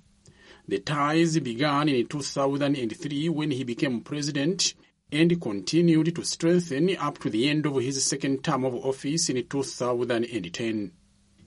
The 0.68 0.80
ties 0.80 1.39
began 1.39 1.88
in 1.88 2.08
2003 2.08 3.30
when 3.30 3.51
he 3.51 3.63
became 3.63 4.01
president 4.01 4.74
and 5.12 5.40
continued 5.40 6.16
to 6.16 6.24
strengthen 6.24 6.96
up 6.98 7.20
to 7.20 7.30
the 7.30 7.48
end 7.48 7.66
of 7.66 7.76
his 7.76 8.04
second 8.04 8.44
term 8.44 8.66
of 8.66 8.74
office 8.76 9.30
in 9.30 9.46
2010. 9.48 10.92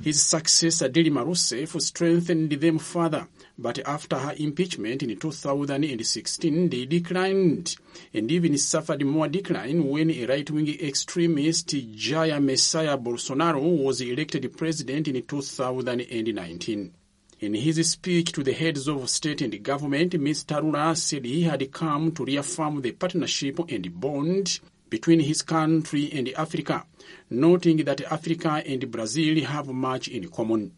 His 0.01 0.23
successor 0.23 0.89
Dilma 0.89 1.27
Rousseff 1.27 1.81
strengthened 1.83 2.53
them 2.53 2.79
further, 2.79 3.27
but 3.59 3.81
after 3.81 4.17
her 4.17 4.33
impeachment 4.37 5.03
in 5.03 5.19
2016 5.19 6.69
they 6.69 6.87
declined 6.87 7.75
and 8.15 8.31
even 8.31 8.57
suffered 8.59 9.05
more 9.05 9.27
decline 9.27 9.89
when 9.89 10.13
a 10.13 10.27
right-wing 10.27 10.69
extremist 10.81 11.71
Jair 11.71 12.41
Messiah 12.41 12.97
Bolsonaro 12.97 13.83
was 13.83 14.01
elected 14.01 14.57
president 14.57 15.09
in 15.09 15.21
2019. 15.21 16.95
In 17.41 17.55
his 17.55 17.89
speech 17.89 18.33
to 18.33 18.43
the 18.43 18.53
heads 18.53 18.89
of 18.89 19.09
state 19.09 19.43
and 19.43 19.63
government, 19.63 20.13
Mr. 20.15 20.61
Lula 20.61 20.97
said 20.97 21.25
he 21.25 21.43
had 21.45 21.71
come 21.71 22.11
to 22.11 22.25
reaffirm 22.25 22.83
the 22.83 22.91
partnership 22.91 23.61
and 23.69 24.01
bond 24.01 24.59
between 24.91 25.21
his 25.21 25.43
country 25.43 26.11
and 26.13 26.29
Africa, 26.31 26.85
noting 27.31 27.85
that 27.85 28.01
Africa 28.01 28.61
and 28.67 28.91
Brazil 28.91 29.45
have 29.45 29.69
much 29.69 30.09
in 30.09 30.29
common. 30.31 30.73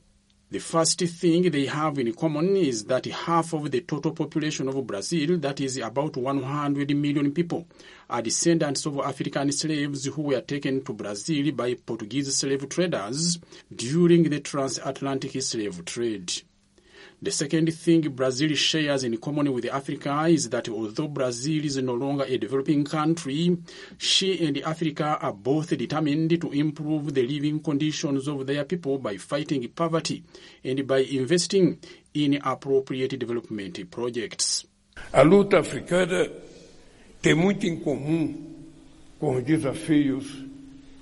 The 0.50 0.58
first 0.58 1.00
thing 1.00 1.50
they 1.50 1.64
have 1.64 1.98
in 1.98 2.12
common 2.12 2.54
is 2.56 2.84
that 2.84 3.06
half 3.06 3.54
of 3.54 3.70
the 3.70 3.80
total 3.80 4.12
population 4.12 4.68
of 4.68 4.86
Brazil, 4.86 5.38
that 5.38 5.62
is 5.62 5.78
about 5.78 6.18
100 6.18 6.94
million 6.94 7.32
people, 7.32 7.68
are 8.10 8.20
descendants 8.20 8.84
of 8.84 8.98
African 8.98 9.50
slaves 9.50 10.04
who 10.04 10.22
were 10.22 10.42
taken 10.42 10.84
to 10.84 10.92
Brazil 10.92 11.52
by 11.52 11.72
Portuguese 11.74 12.36
slave 12.36 12.68
traders 12.68 13.38
during 13.74 14.24
the 14.24 14.40
transatlantic 14.40 15.40
slave 15.40 15.82
trade. 15.86 16.30
The 17.22 17.30
second 17.30 17.70
thing 17.74 18.00
Brazil 18.08 18.54
shares 18.54 19.04
in 19.04 19.18
common 19.18 19.52
with 19.52 19.66
Africa 19.66 20.24
is 20.26 20.48
that 20.48 20.70
although 20.70 21.08
Brazil 21.08 21.62
is 21.66 21.76
no 21.76 21.92
longer 21.92 22.24
a 22.24 22.38
developing 22.38 22.82
country, 22.82 23.58
she 23.98 24.46
and 24.46 24.56
Africa 24.62 25.18
are 25.20 25.34
both 25.34 25.76
determined 25.76 26.40
to 26.40 26.50
improve 26.50 27.12
the 27.12 27.22
living 27.26 27.60
conditions 27.60 28.26
of 28.26 28.46
their 28.46 28.64
people 28.64 28.96
by 28.96 29.18
fighting 29.18 29.68
poverty 29.68 30.24
and 30.64 30.86
by 30.86 31.00
investing 31.00 31.78
in 32.14 32.40
appropriate 32.42 33.18
development 33.18 33.90
projects. 33.90 34.64
A 35.12 35.22
luta 35.22 35.58
africana 35.58 36.26
tem 37.20 37.34
muito 37.34 37.66
em 37.66 37.76
comum 37.76 38.34
com 39.18 39.36
os 39.36 39.44
desafios 39.44 40.24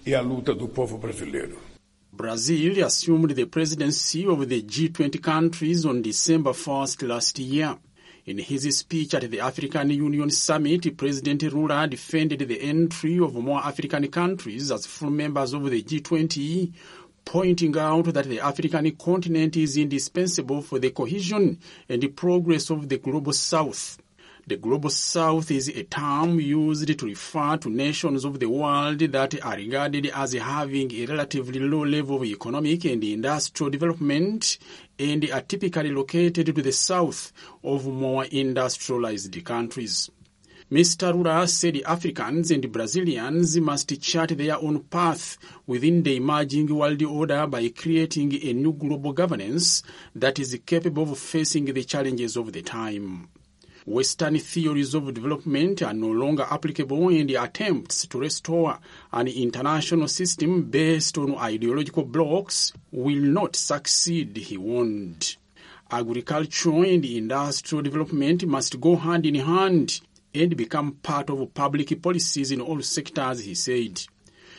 e 0.04 0.16
a 0.16 0.20
luta 0.20 0.52
do 0.52 0.66
povo 0.66 0.98
brasileiro. 0.98 1.68
Brazil 2.12 2.84
assumed 2.84 3.30
the 3.32 3.44
presidency 3.44 4.26
of 4.26 4.48
the 4.48 4.62
G20 4.62 5.22
countries 5.22 5.84
on 5.84 6.00
December 6.00 6.50
1st 6.50 7.06
last 7.06 7.38
year. 7.38 7.76
In 8.24 8.38
his 8.38 8.78
speech 8.78 9.12
at 9.14 9.30
the 9.30 9.40
African 9.40 9.90
Union 9.90 10.30
Summit, 10.30 10.96
President 10.96 11.42
Lula 11.42 11.86
defended 11.86 12.40
the 12.40 12.60
entry 12.62 13.18
of 13.18 13.34
more 13.34 13.60
African 13.60 14.08
countries 14.08 14.72
as 14.72 14.86
full 14.86 15.10
members 15.10 15.52
of 15.52 15.70
the 15.70 15.82
G20, 15.82 16.72
pointing 17.26 17.76
out 17.76 18.06
that 18.06 18.24
the 18.24 18.40
African 18.40 18.90
continent 18.96 19.56
is 19.58 19.76
indispensable 19.76 20.62
for 20.62 20.78
the 20.78 20.90
cohesion 20.90 21.58
and 21.90 22.16
progress 22.16 22.70
of 22.70 22.88
the 22.88 22.96
global 22.96 23.34
south. 23.34 23.98
The 24.48 24.56
Global 24.56 24.88
South 24.88 25.50
is 25.50 25.68
a 25.68 25.82
term 25.82 26.40
used 26.40 26.98
to 26.98 27.04
refer 27.04 27.58
to 27.58 27.68
nations 27.68 28.24
of 28.24 28.40
the 28.40 28.48
world 28.48 28.98
that 29.00 29.44
are 29.44 29.56
regarded 29.56 30.06
as 30.06 30.32
having 30.32 30.90
a 30.90 31.04
relatively 31.04 31.60
low 31.60 31.84
level 31.84 32.16
of 32.16 32.24
economic 32.24 32.86
and 32.86 33.04
industrial 33.04 33.68
development 33.68 34.56
and 34.98 35.30
are 35.30 35.42
typically 35.42 35.90
located 35.90 36.46
to 36.46 36.62
the 36.62 36.72
south 36.72 37.30
of 37.62 37.86
more 37.88 38.24
industrialized 38.24 39.44
countries. 39.44 40.08
Mr. 40.72 41.12
Lula 41.12 41.46
said 41.46 41.82
Africans 41.84 42.50
and 42.50 42.72
Brazilians 42.72 43.60
must 43.60 44.00
chart 44.00 44.30
their 44.30 44.56
own 44.56 44.80
path 44.84 45.36
within 45.66 46.02
the 46.02 46.16
emerging 46.16 46.74
world 46.74 47.02
order 47.02 47.46
by 47.46 47.68
creating 47.68 48.32
a 48.42 48.54
new 48.54 48.72
global 48.72 49.12
governance 49.12 49.82
that 50.14 50.38
is 50.38 50.58
capable 50.64 51.12
of 51.12 51.18
facing 51.18 51.66
the 51.66 51.84
challenges 51.84 52.34
of 52.38 52.50
the 52.54 52.62
time. 52.62 53.28
Western 53.88 54.38
theories 54.38 54.92
of 54.92 55.14
development 55.14 55.80
are 55.80 55.94
no 55.94 56.08
longer 56.08 56.46
applicable 56.50 57.08
and 57.08 57.30
attempts 57.30 58.06
to 58.06 58.18
restore 58.18 58.78
an 59.14 59.26
international 59.28 60.06
system 60.06 60.64
based 60.64 61.16
on 61.16 61.34
ideological 61.34 62.04
blocks 62.04 62.74
will 62.92 63.16
not 63.16 63.56
succeed, 63.56 64.36
he 64.36 64.58
warned. 64.58 65.36
Agriculture 65.90 66.84
and 66.84 67.02
industrial 67.02 67.80
development 67.80 68.46
must 68.46 68.78
go 68.78 68.94
hand 68.94 69.24
in 69.24 69.36
hand 69.36 70.02
and 70.34 70.54
become 70.54 70.92
part 70.92 71.30
of 71.30 71.54
public 71.54 72.02
policies 72.02 72.50
in 72.50 72.60
all 72.60 72.82
sectors, 72.82 73.40
he 73.40 73.54
said. 73.54 74.02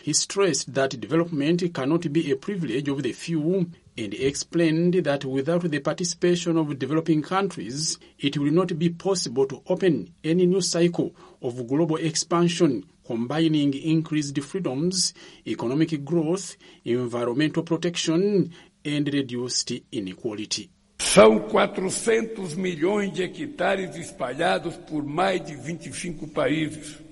He 0.02 0.14
stressed 0.14 0.74
that 0.74 1.00
development 1.00 1.72
cannot 1.72 2.12
be 2.12 2.32
a 2.32 2.36
privilege 2.36 2.88
of 2.90 3.04
the 3.04 3.14
few 3.14 3.70
and 4.00 4.14
explained 4.14 4.94
that 4.94 5.26
without 5.26 5.64
the 5.70 5.80
participation 5.80 6.58
of 6.58 6.80
developing 6.80 7.22
countries, 7.22 7.98
it 8.18 8.38
will 8.38 8.52
not 8.52 8.80
be 8.80 8.90
possible 8.90 9.46
to 9.46 9.62
open 9.68 10.14
any 10.24 10.46
new 10.46 10.62
cycle 10.62 11.14
of 11.42 11.68
global 11.68 11.98
expansion 11.98 12.86
combining 13.06 13.74
increased 13.74 14.40
freedoms, 14.42 15.16
economic 15.48 16.06
growth, 16.06 16.56
environmental 16.86 17.64
protection, 17.64 18.52
and 18.86 19.08
reduced 19.12 19.74
inequality. 19.92 20.70
São 21.00 21.40
400 21.50 22.54
milhões 22.56 23.12
de 23.12 23.24
hectares 23.24 23.96
espalhados 23.96 24.78
por 24.78 25.04
mais 25.04 25.44
de 25.44 25.56
25 25.56 26.28
países. 26.28 27.09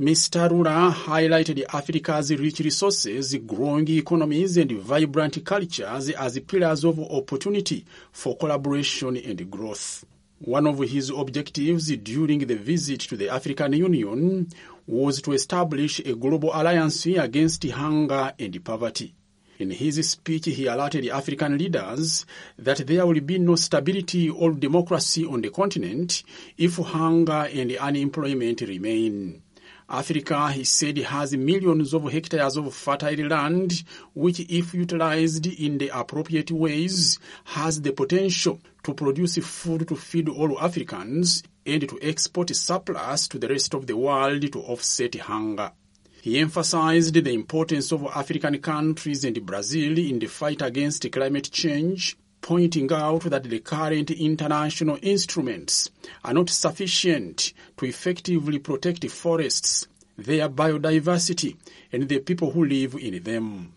Mr. 0.00 0.48
Rula 0.48 0.90
highlighted 0.90 1.62
Africa's 1.74 2.30
rich 2.30 2.60
resources, 2.60 3.34
growing 3.46 3.86
economies, 3.90 4.56
and 4.56 4.72
vibrant 4.72 5.44
cultures 5.44 6.08
as 6.08 6.38
pillars 6.40 6.84
of 6.84 6.98
opportunity 6.98 7.84
for 8.10 8.34
collaboration 8.38 9.18
and 9.18 9.50
growth. 9.50 10.06
One 10.38 10.66
of 10.66 10.78
his 10.78 11.10
objectives 11.10 11.94
during 11.98 12.38
the 12.38 12.54
visit 12.54 13.00
to 13.00 13.16
the 13.18 13.28
African 13.28 13.74
Union 13.74 14.48
was 14.86 15.20
to 15.20 15.32
establish 15.32 15.98
a 15.98 16.14
global 16.14 16.50
alliance 16.54 17.04
against 17.04 17.62
hunger 17.66 18.32
and 18.38 18.64
poverty. 18.64 19.14
In 19.58 19.70
his 19.70 20.08
speech, 20.08 20.46
he 20.46 20.64
alerted 20.64 21.06
African 21.08 21.58
leaders 21.58 22.24
that 22.58 22.86
there 22.86 23.04
will 23.06 23.20
be 23.20 23.38
no 23.38 23.54
stability 23.56 24.30
or 24.30 24.52
democracy 24.52 25.26
on 25.26 25.42
the 25.42 25.50
continent 25.50 26.22
if 26.56 26.76
hunger 26.78 27.50
and 27.52 27.76
unemployment 27.76 28.62
remain. 28.62 29.42
Africa, 29.92 30.52
he 30.52 30.62
said, 30.62 30.98
has 30.98 31.36
millions 31.36 31.92
of 31.92 32.04
hectares 32.12 32.56
of 32.56 32.72
fertile 32.72 33.26
land, 33.26 33.82
which, 34.14 34.38
if 34.38 34.72
utilized 34.72 35.46
in 35.46 35.78
the 35.78 35.90
appropriate 35.92 36.52
ways, 36.52 37.18
has 37.42 37.82
the 37.82 37.90
potential 37.90 38.60
to 38.84 38.94
produce 38.94 39.38
food 39.38 39.88
to 39.88 39.96
feed 39.96 40.28
all 40.28 40.60
Africans 40.60 41.42
and 41.66 41.88
to 41.88 41.98
export 42.00 42.54
surplus 42.54 43.26
to 43.26 43.38
the 43.38 43.48
rest 43.48 43.74
of 43.74 43.88
the 43.88 43.96
world 43.96 44.52
to 44.52 44.60
offset 44.60 45.16
hunger. 45.16 45.72
He 46.22 46.38
emphasized 46.38 47.14
the 47.14 47.32
importance 47.32 47.90
of 47.90 48.06
African 48.14 48.58
countries 48.58 49.24
and 49.24 49.44
Brazil 49.44 49.98
in 49.98 50.20
the 50.20 50.26
fight 50.26 50.62
against 50.62 51.10
climate 51.10 51.50
change, 51.50 52.16
pointing 52.40 52.92
out 52.92 53.22
that 53.24 53.44
the 53.44 53.60
current 53.60 54.10
international 54.10 54.98
instruments 55.02 55.90
are 56.24 56.34
not 56.34 56.50
sufficient 56.50 57.52
to 57.76 57.86
effectively 57.86 58.58
protect 58.58 59.08
forests, 59.10 59.86
their 60.16 60.48
biodiversity, 60.48 61.56
and 61.92 62.08
the 62.08 62.18
people 62.20 62.50
who 62.50 62.64
live 62.64 62.94
in 62.94 63.22
them. 63.22 63.72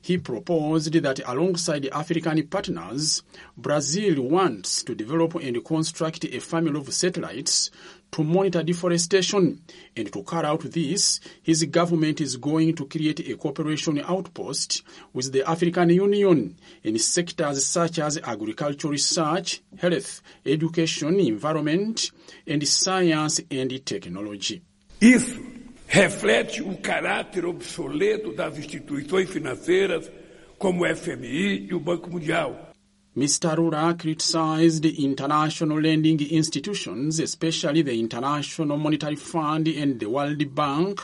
He 0.00 0.18
proposed 0.18 0.92
that 0.92 1.20
alongside 1.26 1.86
African 1.86 2.46
partners, 2.46 3.22
Brazil 3.56 4.22
wants 4.22 4.82
to 4.84 4.94
develop 4.94 5.34
and 5.34 5.64
construct 5.64 6.24
a 6.24 6.40
family 6.40 6.78
of 6.78 6.92
satellites 6.92 7.70
to 8.12 8.24
monitor 8.24 8.62
deforestation, 8.62 9.60
and 9.96 10.12
to 10.12 10.22
carry 10.22 10.46
out 10.46 10.62
this, 10.62 11.20
his 11.42 11.64
government 11.64 12.20
is 12.20 12.36
going 12.36 12.74
to 12.76 12.86
create 12.86 13.20
a 13.28 13.36
cooperation 13.36 14.00
outpost 14.00 14.82
with 15.12 15.30
the 15.32 15.48
African 15.48 15.90
Union 15.90 16.56
in 16.82 16.98
sectors 16.98 17.66
such 17.66 17.98
as 17.98 18.18
agricultural 18.18 18.92
research, 18.92 19.60
health, 19.78 20.22
education, 20.46 21.20
environment, 21.20 22.10
and 22.46 22.66
science 22.66 23.40
and 23.50 23.84
technology. 23.84 24.62
Isso 25.00 25.57
reflete 25.90 26.62
o 26.62 26.76
caráter 26.76 27.46
obsoleto 27.46 28.34
das 28.34 28.58
instituições 28.58 29.30
financeiras 29.30 30.10
como 30.58 30.84
o 30.84 30.96
FMI 30.96 31.66
e 31.70 31.74
o 31.74 31.80
Banco 31.80 32.10
Mundial. 32.10 32.72
Mr. 33.16 33.56
Lula 33.56 33.94
criticized 33.94 34.84
international 34.84 35.78
lending 35.78 36.18
institutions, 36.30 37.18
especially 37.18 37.82
the 37.82 37.94
International 37.94 38.76
Monetary 38.76 39.16
Fund 39.16 39.66
and 39.66 39.98
the 39.98 40.06
World 40.06 40.44
Bank, 40.54 41.00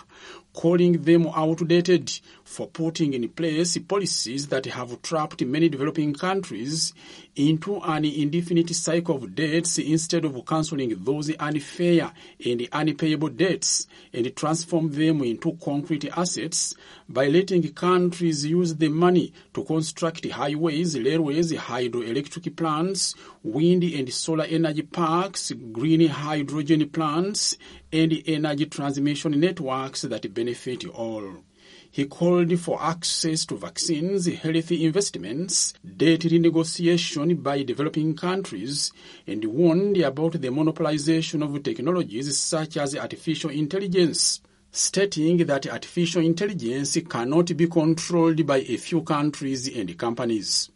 calling 0.54 1.02
them 1.02 1.26
outdated 1.26 2.10
for 2.44 2.68
putting 2.68 3.12
in 3.12 3.28
place 3.28 3.76
policies 3.78 4.46
that 4.48 4.64
have 4.66 5.02
trapped 5.02 5.44
many 5.44 5.68
developing 5.68 6.14
countries 6.14 6.94
into 7.36 7.80
an 7.80 8.04
indefinite 8.04 8.70
cycle 8.74 9.16
of 9.16 9.34
debts 9.34 9.78
instead 9.78 10.24
of 10.24 10.46
cancelling 10.46 10.94
those 11.04 11.30
unfair 11.38 12.12
and 12.46 12.68
unpayable 12.72 13.28
debts 13.28 13.88
and 14.12 14.34
transform 14.36 14.90
them 14.92 15.22
into 15.22 15.58
concrete 15.62 16.06
assets 16.16 16.74
by 17.08 17.26
letting 17.26 17.72
countries 17.72 18.46
use 18.46 18.76
the 18.76 18.88
money 18.88 19.32
to 19.52 19.64
construct 19.64 20.30
highways, 20.30 20.98
railways, 20.98 21.52
hydroelectric 21.52 22.56
plants, 22.56 23.14
wind 23.44 23.84
and 23.84 24.10
solar 24.12 24.44
energy 24.44 24.82
parks, 24.82 25.52
green 25.70 26.08
hydrogen 26.08 26.88
plants, 26.88 27.58
and 27.92 28.22
energy 28.26 28.64
transmission 28.64 29.38
networks 29.38 30.02
that 30.02 30.32
benefit 30.32 30.86
all. 30.88 31.44
He 31.90 32.06
called 32.06 32.58
for 32.58 32.82
access 32.82 33.44
to 33.46 33.56
vaccines, 33.56 34.26
healthy 34.26 34.84
investments, 34.84 35.74
debt 35.84 36.20
renegotiation 36.20 37.40
by 37.40 37.62
developing 37.62 38.16
countries, 38.16 38.90
and 39.26 39.44
warned 39.44 39.98
about 39.98 40.32
the 40.32 40.48
monopolization 40.48 41.44
of 41.44 41.62
technologies 41.62 42.36
such 42.36 42.78
as 42.78 42.96
artificial 42.96 43.50
intelligence, 43.50 44.40
stating 44.72 45.36
that 45.46 45.68
artificial 45.68 46.24
intelligence 46.24 46.98
cannot 47.08 47.56
be 47.56 47.68
controlled 47.68 48.44
by 48.46 48.58
a 48.58 48.76
few 48.78 49.02
countries 49.02 49.68
and 49.76 49.96
companies. 49.98 50.70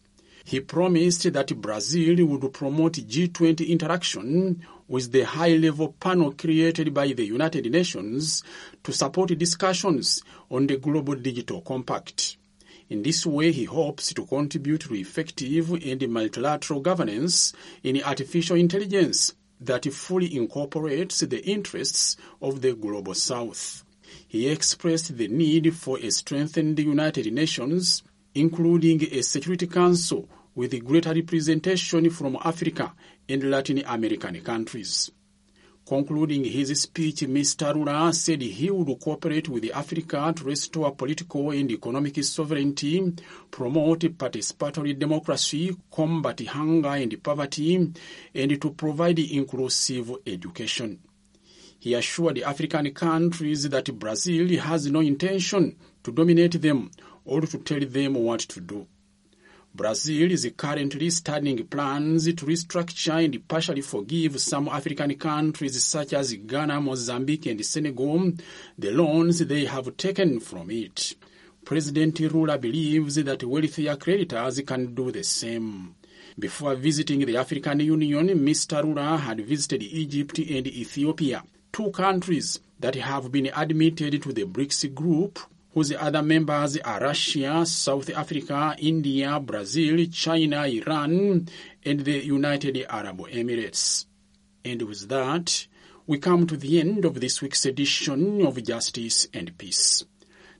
He 0.48 0.60
promised 0.60 1.30
that 1.30 1.60
Brazil 1.60 2.24
would 2.24 2.54
promote 2.54 2.94
G20 2.94 3.68
interaction 3.68 4.64
with 4.88 5.12
the 5.12 5.26
high 5.26 5.54
level 5.56 5.94
panel 6.00 6.32
created 6.32 6.94
by 6.94 7.12
the 7.12 7.26
United 7.26 7.70
Nations 7.70 8.42
to 8.82 8.90
support 8.90 9.36
discussions 9.36 10.22
on 10.50 10.66
the 10.66 10.78
Global 10.78 11.16
Digital 11.16 11.60
Compact. 11.60 12.38
In 12.88 13.02
this 13.02 13.26
way, 13.26 13.52
he 13.52 13.64
hopes 13.64 14.14
to 14.14 14.24
contribute 14.24 14.80
to 14.80 14.94
effective 14.94 15.70
and 15.70 16.08
multilateral 16.08 16.80
governance 16.80 17.52
in 17.82 18.02
artificial 18.02 18.56
intelligence 18.56 19.34
that 19.60 19.84
fully 19.92 20.34
incorporates 20.34 21.20
the 21.20 21.44
interests 21.44 22.16
of 22.40 22.62
the 22.62 22.72
Global 22.72 23.12
South. 23.12 23.84
He 24.26 24.48
expressed 24.48 25.14
the 25.14 25.28
need 25.28 25.74
for 25.74 25.98
a 25.98 26.10
strengthened 26.10 26.78
United 26.78 27.30
Nations, 27.34 28.02
including 28.34 29.02
a 29.12 29.20
Security 29.22 29.66
Council 29.66 30.26
with 30.58 30.84
greater 30.84 31.14
representation 31.14 32.10
from 32.10 32.36
Africa 32.42 32.92
and 33.28 33.48
Latin 33.48 33.80
American 33.86 34.40
countries. 34.40 35.08
Concluding 35.86 36.42
his 36.42 36.82
speech, 36.82 37.20
Mr. 37.20 37.72
Lula 37.72 38.12
said 38.12 38.42
he 38.42 38.68
would 38.68 38.98
cooperate 38.98 39.48
with 39.48 39.70
Africa 39.72 40.34
to 40.34 40.42
restore 40.42 40.96
political 40.96 41.52
and 41.52 41.70
economic 41.70 42.24
sovereignty, 42.24 43.14
promote 43.52 44.00
participatory 44.18 44.98
democracy, 44.98 45.76
combat 45.92 46.40
hunger 46.40 46.88
and 46.88 47.22
poverty, 47.22 47.92
and 48.34 48.60
to 48.60 48.70
provide 48.72 49.20
inclusive 49.20 50.12
education. 50.26 50.98
He 51.78 51.94
assured 51.94 52.40
African 52.40 52.92
countries 52.92 53.68
that 53.68 53.96
Brazil 53.96 54.48
has 54.58 54.90
no 54.90 54.98
intention 54.98 55.76
to 56.02 56.10
dominate 56.10 56.60
them 56.60 56.90
or 57.24 57.42
to 57.42 57.58
tell 57.58 57.80
them 57.86 58.14
what 58.14 58.40
to 58.40 58.60
do. 58.60 58.88
Brazil 59.78 60.32
is 60.32 60.52
currently 60.56 61.08
studying 61.08 61.64
plans 61.68 62.24
to 62.24 62.44
restructure 62.44 63.24
and 63.24 63.46
partially 63.46 63.80
forgive 63.80 64.40
some 64.40 64.66
African 64.66 65.14
countries 65.14 65.80
such 65.84 66.14
as 66.14 66.32
Ghana, 66.34 66.80
Mozambique, 66.80 67.46
and 67.46 67.64
Senegal 67.64 68.32
the 68.76 68.90
loans 68.90 69.38
they 69.38 69.66
have 69.66 69.96
taken 69.96 70.40
from 70.40 70.72
it. 70.72 71.14
President 71.64 72.18
Lula 72.18 72.58
believes 72.58 73.14
that 73.14 73.44
wealthier 73.44 73.94
creditors 73.94 74.60
can 74.66 74.96
do 74.96 75.12
the 75.12 75.22
same. 75.22 75.94
Before 76.36 76.74
visiting 76.74 77.24
the 77.24 77.36
African 77.36 77.78
Union, 77.78 78.30
Mr. 78.30 78.82
Lula 78.82 79.16
had 79.16 79.46
visited 79.46 79.84
Egypt 79.84 80.38
and 80.38 80.66
Ethiopia, 80.66 81.44
two 81.70 81.92
countries 81.92 82.58
that 82.80 82.96
have 82.96 83.30
been 83.30 83.48
admitted 83.54 84.20
to 84.24 84.32
the 84.32 84.42
BRICS 84.42 84.92
group 84.92 85.38
whose 85.74 85.92
other 85.92 86.22
members 86.22 86.76
are 86.78 87.00
Russia, 87.00 87.64
South 87.66 88.10
Africa, 88.10 88.74
India, 88.78 89.38
Brazil, 89.40 90.06
China, 90.06 90.66
Iran, 90.66 91.48
and 91.84 92.00
the 92.00 92.24
United 92.24 92.86
Arab 92.88 93.18
Emirates. 93.28 94.06
And 94.64 94.82
with 94.82 95.08
that, 95.08 95.66
we 96.06 96.18
come 96.18 96.46
to 96.46 96.56
the 96.56 96.80
end 96.80 97.04
of 97.04 97.20
this 97.20 97.42
week's 97.42 97.66
edition 97.66 98.46
of 98.46 98.62
Justice 98.62 99.28
and 99.34 99.56
Peace. 99.58 100.04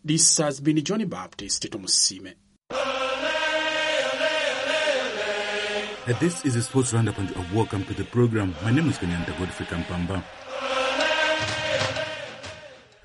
This 0.05 0.37
has 0.38 0.61
been 0.61 0.83
Johnny 0.85 1.05
Baptist 1.05 1.71
Tumusiime. 1.71 2.35
This 6.21 6.44
is 6.47 6.57
a 6.57 6.62
sports 6.62 6.94
roundup 6.94 7.18
and 7.18 7.31
welcome 7.55 7.85
to 7.85 7.92
the 7.92 8.05
program. 8.05 8.55
My 8.62 8.71
name 8.71 8.88
is 8.88 8.97
Kanyanta 8.97 9.38
Godfrey 9.38 9.66
Kampamba. 9.66 10.25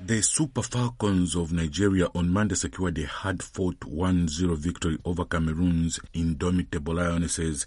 The 0.05 0.21
Super 0.21 0.61
Falcons 0.63 1.33
of 1.33 1.53
Nigeria 1.53 2.07
on 2.13 2.29
Monday 2.29 2.55
secured 2.55 2.97
a 2.97 3.05
hard-fought 3.07 3.79
1-0 3.79 4.57
victory 4.57 4.97
over 5.05 5.23
Cameroon's 5.23 5.97
indomitable 6.13 6.95
Lionesses 6.95 7.65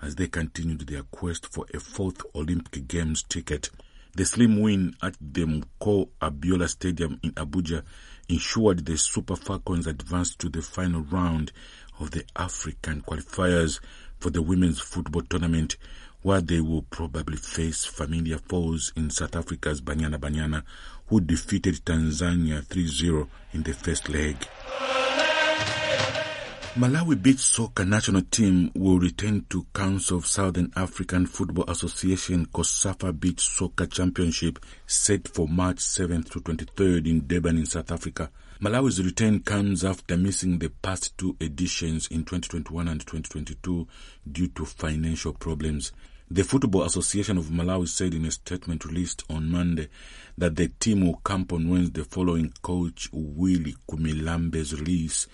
as 0.00 0.14
they 0.14 0.28
continued 0.28 0.82
their 0.86 1.02
quest 1.02 1.52
for 1.52 1.66
a 1.74 1.80
fourth 1.80 2.22
Olympic 2.36 2.86
Games 2.86 3.24
ticket. 3.24 3.70
The 4.14 4.24
slim 4.24 4.60
win 4.60 4.94
at 5.02 5.16
the 5.20 5.44
Mko 5.44 6.08
Abiola 6.20 6.68
Stadium 6.68 7.18
in 7.24 7.32
Abuja 7.32 7.82
ensured 8.28 8.86
the 8.86 8.96
Super 8.96 9.34
Falcons 9.34 9.88
advanced 9.88 10.38
to 10.38 10.48
the 10.48 10.62
final 10.62 11.00
round 11.00 11.50
of 11.98 12.12
the 12.12 12.24
African 12.36 13.00
qualifiers 13.02 13.80
for 14.20 14.30
the 14.30 14.40
women's 14.40 14.78
football 14.78 15.22
tournament 15.22 15.76
where 16.22 16.40
they 16.40 16.60
will 16.60 16.82
probably 16.82 17.36
face 17.36 17.84
familiar 17.84 18.38
foes 18.38 18.92
in 18.94 19.10
South 19.10 19.34
Africa's 19.34 19.80
Banyana 19.80 20.18
Banyana 20.18 20.62
who 21.12 21.20
defeated 21.20 21.74
Tanzania 21.84 22.62
3-0 22.62 23.28
in 23.52 23.62
the 23.64 23.74
first 23.74 24.08
leg. 24.08 24.34
Malawi 26.74 27.22
Beach 27.22 27.38
Soccer 27.38 27.84
national 27.84 28.22
team 28.22 28.70
will 28.74 28.98
return 28.98 29.44
to 29.50 29.66
Council 29.74 30.16
of 30.16 30.26
Southern 30.26 30.72
African 30.74 31.26
Football 31.26 31.68
Association 31.68 32.46
COSAFA 32.46 33.20
Beach 33.20 33.40
Soccer 33.42 33.84
Championship 33.84 34.58
set 34.86 35.28
for 35.28 35.46
March 35.46 35.76
7th 35.76 36.30
to 36.30 36.40
23rd 36.40 37.06
in 37.06 37.26
Durban 37.26 37.58
in 37.58 37.66
South 37.66 37.92
Africa. 37.92 38.30
Malawi's 38.62 39.04
return 39.04 39.40
comes 39.40 39.84
after 39.84 40.16
missing 40.16 40.60
the 40.60 40.70
past 40.70 41.18
two 41.18 41.36
editions 41.42 42.06
in 42.06 42.20
2021 42.20 42.88
and 42.88 43.00
2022 43.02 43.86
due 44.32 44.48
to 44.48 44.64
financial 44.64 45.34
problems. 45.34 45.92
The 46.32 46.44
Football 46.44 46.84
Association 46.84 47.36
of 47.36 47.50
Malawi 47.50 47.86
said 47.86 48.14
in 48.14 48.24
a 48.24 48.30
statement 48.30 48.86
released 48.86 49.22
on 49.28 49.50
Monday 49.50 49.88
that 50.38 50.56
the 50.56 50.68
team 50.68 51.04
will 51.04 51.20
camp 51.26 51.52
on 51.52 51.68
Wednesday 51.68 52.04
following 52.04 52.54
coach 52.62 53.10
Willie 53.12 53.76
Kumilambe's 53.86 54.72
release 54.72 55.26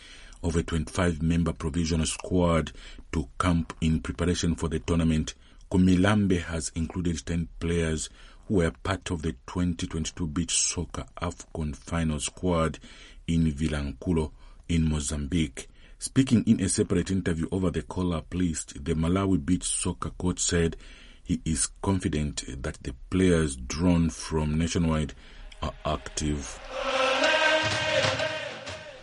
of 0.42 0.56
a 0.56 0.64
25 0.64 1.22
member 1.22 1.52
provisional 1.52 2.04
squad 2.04 2.72
to 3.12 3.28
camp 3.38 3.74
in 3.80 4.00
preparation 4.00 4.56
for 4.56 4.66
the 4.66 4.80
tournament. 4.80 5.34
Kumilambe 5.70 6.42
has 6.42 6.72
included 6.74 7.24
10 7.24 7.46
players 7.61 8.08
who 8.48 8.54
were 8.54 8.72
part 8.82 9.12
of 9.12 9.22
the 9.22 9.37
2022 9.46 10.26
beach 10.26 10.58
soccer 10.58 11.04
AFCON 11.22 11.76
final 11.76 12.18
squad 12.18 12.80
in 13.28 13.52
Vilanculo 13.52 14.32
in 14.68 14.88
Mozambique. 14.90 15.67
Speaking 16.00 16.44
in 16.46 16.61
a 16.61 16.68
separate 16.68 17.11
interview 17.11 17.48
over 17.50 17.70
the 17.70 17.82
call-up 17.82 18.30
the 18.30 18.94
Malawi 18.94 19.44
beach 19.44 19.64
soccer 19.64 20.11
coach 20.11 20.38
said 20.38 20.76
he 21.24 21.40
is 21.44 21.66
confident 21.82 22.44
that 22.62 22.78
the 22.84 22.94
players 23.11 23.56
drawn 23.56 24.08
from 24.08 24.56
nationwide 24.56 25.14
are 25.61 25.72
active. 25.84 26.61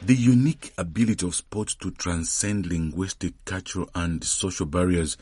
The 0.02 0.16
unique 0.16 0.72
ability 0.78 1.28
of 1.28 1.36
sports 1.36 1.76
to 1.76 1.92
transcend 1.92 2.68
linguistic, 2.68 3.34
cultural, 3.44 3.90
and 3.94 4.24
social 4.24 4.66
barriers 4.66 5.18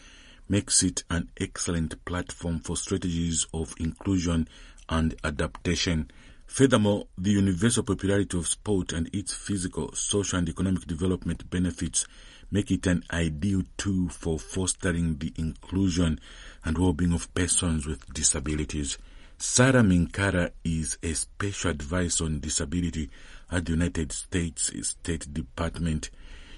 makes 0.47 0.83
it 0.83 1.03
an 1.09 1.29
excellent 1.39 2.05
platform 2.05 2.59
for 2.59 2.77
strategies 2.77 3.47
of 3.51 3.73
inclusion 3.79 4.47
and 4.89 5.15
adaptation. 5.23 6.11
Furthermore, 6.45 7.07
the 7.17 7.31
universal 7.31 7.83
popularity 7.83 8.37
of 8.37 8.47
sport 8.47 8.93
and 8.93 9.09
its 9.13 9.33
physical, 9.33 9.91
social, 9.93 10.37
and 10.37 10.47
economic 10.47 10.85
development 10.85 11.49
benefits 11.49 12.05
make 12.51 12.69
it 12.69 12.85
an 12.85 13.03
ideal 13.11 13.63
tool 13.77 14.09
for 14.09 14.37
fostering 14.37 15.17
the 15.17 15.33
inclusion 15.35 16.19
and 16.63 16.77
well-being 16.77 17.13
of 17.13 17.33
persons 17.33 17.87
with 17.87 18.13
disabilities. 18.13 18.99
Sarah 19.39 19.81
Minkara 19.81 20.51
is 20.63 20.97
a 21.01 21.13
special 21.13 21.71
advisor 21.71 22.25
on 22.25 22.39
disability 22.39 23.09
at 23.51 23.65
the 23.65 23.71
United 23.71 24.11
States 24.11 24.71
State 24.87 25.33
Department. 25.33 26.11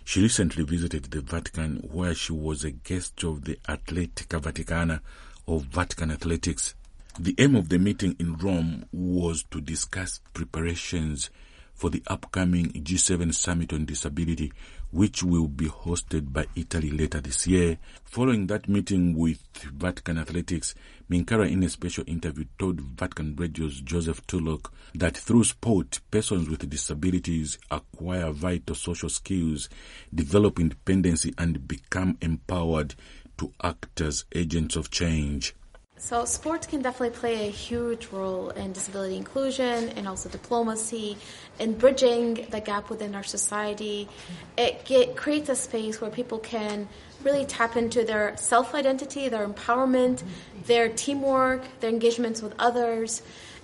She 0.04 0.21
recently 0.21 0.65
visited 0.65 1.06
the 1.06 1.21
Vatican 1.21 1.78
where 1.91 2.13
she 2.13 2.34
was 2.34 2.63
a 2.63 2.71
guest 2.71 3.24
of 3.24 3.45
the 3.45 3.58
Atletica 3.67 4.41
Vaticana 4.41 5.00
of 5.48 5.63
Vatican 5.63 6.12
Athletics. 6.12 6.76
The 7.17 7.34
aim 7.38 7.56
of 7.56 7.69
the 7.69 7.80
meeting 7.80 8.17
in 8.19 8.36
Rome 8.36 8.88
was 8.91 9.45
to 9.51 9.62
discuss 9.62 10.19
preparations 10.34 11.30
for 11.73 11.89
the 11.89 12.04
upcoming 12.08 12.73
G7 12.73 13.34
Summit 13.34 13.71
on 13.71 13.86
Disability, 13.86 14.51
which 14.91 15.23
will 15.23 15.47
be 15.47 15.67
hosted 15.67 16.34
by 16.34 16.47
Italy 16.58 16.91
later 16.91 17.21
this 17.21 17.47
year. 17.47 17.78
Following 18.04 18.47
that 18.47 18.67
meeting 18.67 19.15
with 19.15 19.39
Vatican 19.63 20.17
Athletics, 20.17 20.75
Minkara, 21.10 21.49
in 21.49 21.63
a 21.63 21.69
special 21.69 22.04
interview, 22.06 22.43
told 22.60 22.82
Vatican 22.82 23.38
Radio's 23.38 23.80
Joseph 23.80 24.28
Tulloch 24.28 24.73
that 24.93 25.15
through 25.15 25.45
sport, 25.45 26.01
persons 26.12 26.49
with 26.49 26.69
disabilities 26.69 27.58
acquire 27.71 28.32
vital 28.32 28.75
social 28.75 29.08
skills, 29.08 29.69
develop 30.13 30.60
independence, 30.60 31.25
and 31.38 31.65
become 31.65 32.17
empowered 32.19 32.93
to 33.38 33.54
act 33.63 34.01
as 34.01 34.25
agents 34.34 34.75
of 34.75 34.91
change. 34.91 35.56
So, 35.97 36.25
sports 36.25 36.67
can 36.67 36.81
definitely 36.81 37.17
play 37.17 37.47
a 37.47 37.51
huge 37.51 38.08
role 38.12 38.49
in 38.49 38.73
disability 38.73 39.15
inclusion 39.15 39.89
and 39.89 40.08
also 40.10 40.27
diplomacy, 40.27 41.17
in 41.58 41.73
bridging 41.73 42.45
the 42.49 42.60
gap 42.60 42.89
within 42.89 43.15
our 43.15 43.23
society. 43.23 44.10
It 44.58 44.84
get, 44.84 45.15
creates 45.15 45.47
a 45.47 45.55
space 45.55 46.01
where 46.01 46.12
people 46.12 46.39
can 46.39 46.89
really 47.23 47.45
tap 47.45 47.77
into 47.77 48.03
their 48.03 48.36
self 48.36 48.75
identity, 48.75 49.29
their 49.29 49.47
empowerment, 49.47 50.21
their 50.65 50.89
teamwork, 50.89 51.63
their 51.79 51.89
engagements 51.89 52.41
with 52.41 52.53
others. 52.60 53.21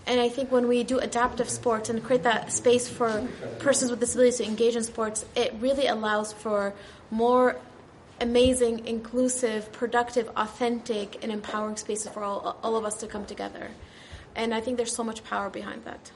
And 0.07 0.19
I 0.19 0.29
think 0.29 0.51
when 0.51 0.67
we 0.69 0.83
do 0.83 0.99
adaptive 0.99 1.49
sports 1.49 1.89
and 1.89 2.01
create 2.01 2.23
that 2.23 2.51
space 2.51 2.87
for 2.87 3.27
persons 3.59 3.91
with 3.91 3.99
disabilities 3.99 4.37
to 4.37 4.45
engage 4.45 4.75
in 4.77 4.83
sports, 4.83 5.25
it 5.35 5.53
really 5.59 5.85
allows 5.85 6.33
for 6.33 6.73
more 7.11 7.57
amazing, 8.21 8.88
inclusive, 8.88 9.71
productive, 9.71 10.29
authentic, 10.38 11.21
and 11.23 11.31
empowering 11.31 11.75
spaces 11.77 12.10
for 12.12 12.23
all, 12.23 12.57
all 12.63 12.75
of 12.77 12.86
us 12.86 12.95
to 13.01 13.07
come 13.07 13.25
together. 13.25 13.69
And 14.36 14.53
I 14.53 14.62
think 14.62 14.77
there's 14.77 14.95
so 14.95 15.03
much 15.03 15.23
power 15.23 15.49
behind 15.49 15.84
that. 15.86 16.12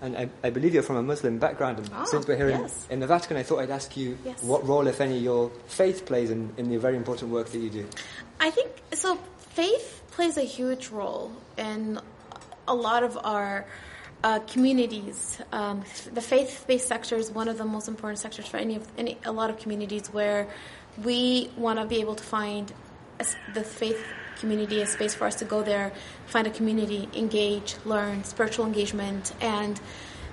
And 0.00 0.16
I, 0.16 0.28
I 0.44 0.50
believe 0.50 0.74
you're 0.74 0.82
from 0.84 0.96
a 0.96 1.02
Muslim 1.02 1.38
background. 1.38 1.78
And 1.78 1.90
Ah, 1.92 2.04
since 2.04 2.26
we're 2.26 2.36
here 2.36 2.50
yes. 2.50 2.86
in, 2.88 2.94
in 2.94 3.00
the 3.00 3.06
Vatican, 3.06 3.36
I 3.36 3.42
thought 3.42 3.58
I'd 3.60 3.70
ask 3.70 3.96
you 3.96 4.16
Yes. 4.24 4.42
what 4.42 4.66
role, 4.66 4.86
if 4.86 5.00
any, 5.00 5.18
your 5.18 5.50
faith 5.66 6.06
plays 6.06 6.30
in, 6.30 6.52
in 6.56 6.68
the 6.70 6.78
very 6.78 6.96
important 6.96 7.30
work 7.32 7.48
that 7.50 7.58
you 7.58 7.70
do. 7.70 7.86
I 8.40 8.50
think 8.50 8.70
so. 8.92 9.16
Faith 9.50 10.02
plays 10.12 10.36
a 10.36 10.42
huge 10.42 10.88
role 10.88 11.32
in 11.56 11.98
a 12.68 12.74
lot 12.74 13.02
of 13.02 13.18
our 13.24 13.66
uh, 14.22 14.38
communities. 14.40 15.38
Um, 15.52 15.82
the 16.12 16.20
faith-based 16.20 16.86
sector 16.86 17.16
is 17.16 17.30
one 17.32 17.48
of 17.48 17.58
the 17.58 17.64
most 17.64 17.88
important 17.88 18.18
sectors 18.20 18.46
for 18.46 18.56
any 18.56 18.76
of 18.76 18.86
any 18.96 19.16
a 19.24 19.32
lot 19.32 19.50
of 19.50 19.58
communities 19.58 20.08
where 20.12 20.46
we 21.04 21.50
want 21.56 21.78
to 21.78 21.84
be 21.84 22.00
able 22.00 22.14
to 22.14 22.24
find 22.24 22.72
a 23.20 23.26
the 23.54 23.64
faith 23.64 24.04
community 24.38 24.80
a 24.80 24.86
space 24.86 25.14
for 25.14 25.26
us 25.26 25.34
to 25.36 25.44
go 25.44 25.62
there, 25.62 25.92
find 26.26 26.46
a 26.46 26.50
community, 26.50 27.08
engage, 27.14 27.74
learn, 27.84 28.22
spiritual 28.24 28.64
engagement, 28.64 29.34
and 29.40 29.80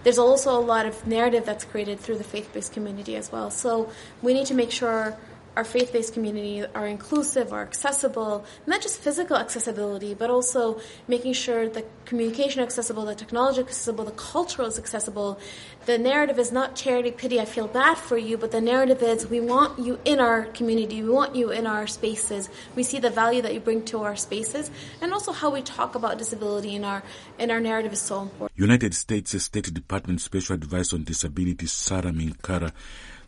there's 0.04 0.20
also 0.20 0.52
a 0.56 0.62
lot 0.62 0.86
of 0.86 1.08
narrative 1.08 1.46
that's 1.46 1.66
created 1.66 2.00
through 2.00 2.18
the 2.18 2.24
faith-based 2.24 2.72
community 2.72 3.16
as 3.16 3.32
well. 3.32 3.50
So 3.50 3.90
we 4.22 4.36
need 4.36 4.46
to 4.48 4.54
make 4.54 4.72
sure 4.72 5.18
our 5.56 5.64
faith-based 5.64 6.14
community 6.14 6.66
are 6.76 6.88
inclusive, 6.88 7.54
are 7.54 7.62
accessible, 7.62 8.46
not 8.68 8.82
just 8.82 9.00
physical 9.00 9.38
accessibility, 9.38 10.14
but 10.14 10.30
also 10.30 10.80
making 11.08 11.34
sure 11.34 11.70
the 11.70 11.86
communication 12.06 12.62
accessible, 12.62 13.06
the 13.06 13.16
technology 13.16 13.62
accessible, 13.62 14.04
the 14.04 14.12
cultural 14.12 14.68
is 14.68 14.78
accessible. 14.78 15.40
The 15.86 15.98
narrative 15.98 16.40
is 16.40 16.52
not 16.52 16.76
charity, 16.76 17.12
pity, 17.12 17.40
I 17.40 17.46
feel 17.46 17.68
bad 17.68 17.98
for 17.98 18.18
you, 18.18 18.38
but 18.38 18.52
the 18.52 18.62
narrative 18.62 19.02
is 19.02 19.28
we 19.28 19.40
want 19.40 19.80
you 19.80 20.00
in 20.04 20.20
our 20.20 20.46
community, 20.46 21.02
we 21.02 21.10
want 21.10 21.36
you 21.36 21.52
in 21.52 21.68
our 21.68 21.88
spaces. 21.88 22.50
We 22.76 22.84
see 22.84 23.00
the 23.00 23.10
value 23.10 23.42
that 23.42 23.54
you 23.54 23.60
bring 23.60 23.86
to 23.86 24.04
our 24.04 24.16
spaces, 24.16 24.72
and 25.02 25.14
also 25.14 25.32
how 25.32 25.52
we 25.52 25.62
talk 25.62 25.96
about 25.96 26.18
disability 26.18 26.76
in 26.76 26.84
our 26.84 27.04
in 27.40 27.52
our 27.52 27.60
narrative 27.60 27.94
is 27.94 28.02
so 28.02 28.24
important. 28.24 28.52
United 28.56 28.94
States 28.94 29.42
State 29.44 29.74
Department 29.74 30.22
Special 30.22 30.56
Advisor 30.56 30.96
on 30.96 31.04
Disability 31.04 31.68
Sarah 31.68 32.12
Minkara 32.12 32.72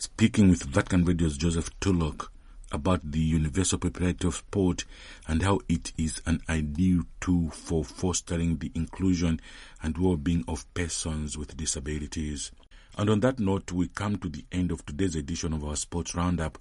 speaking 0.04 0.50
with 0.50 0.64
Vatican 0.64 1.06
Radio's 1.06 1.38
Joseph 1.38 1.70
Tulloch 1.80 2.32
about 2.72 3.00
the 3.04 3.20
universal 3.20 3.80
of 4.24 4.36
sport 4.36 4.86
and 5.28 5.42
how 5.42 5.60
it 5.70 5.94
is 5.98 6.22
an 6.26 6.42
ideal 6.50 7.04
tool 7.22 7.50
for 7.50 7.84
fostering 7.84 8.58
the 8.58 8.72
inclusion 8.76 9.40
and 9.82 9.98
well-being 9.98 10.44
of 10.48 10.72
persons 10.74 11.38
with 11.38 11.56
disabilities. 11.56 12.52
And 12.98 13.10
on 13.10 13.20
that 13.22 13.40
note, 13.40 13.72
we 13.72 13.88
come 13.88 14.18
to 14.18 14.30
the 14.30 14.44
end 14.52 14.72
of 14.72 14.86
today's 14.86 15.16
edition 15.16 15.54
of 15.54 15.64
our 15.64 15.76
Sports 15.76 16.16
Roundup. 16.16 16.58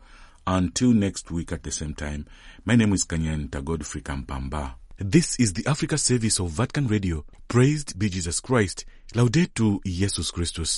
Until 0.47 0.93
next 0.93 1.31
week 1.31 1.51
at 1.51 1.65
the 1.65 1.73
same 1.73 1.95
time, 1.95 2.27
my 2.65 2.77
name 2.77 2.93
is 2.93 3.05
Kanyanta 3.05 3.65
Godfrey 3.65 4.03
Kampamba. 4.03 4.75
This 4.99 5.39
is 5.41 5.53
the 5.53 5.67
Africa 5.67 5.99
service 5.99 6.39
of 6.41 6.51
Vatican 6.51 6.87
Radio. 6.87 7.25
Praised 7.49 7.99
be 7.99 8.09
Jesus 8.09 8.41
Christ. 8.41 8.85
Laudetur 9.13 9.81
Jesus 9.85 10.31
Christus. 10.31 10.71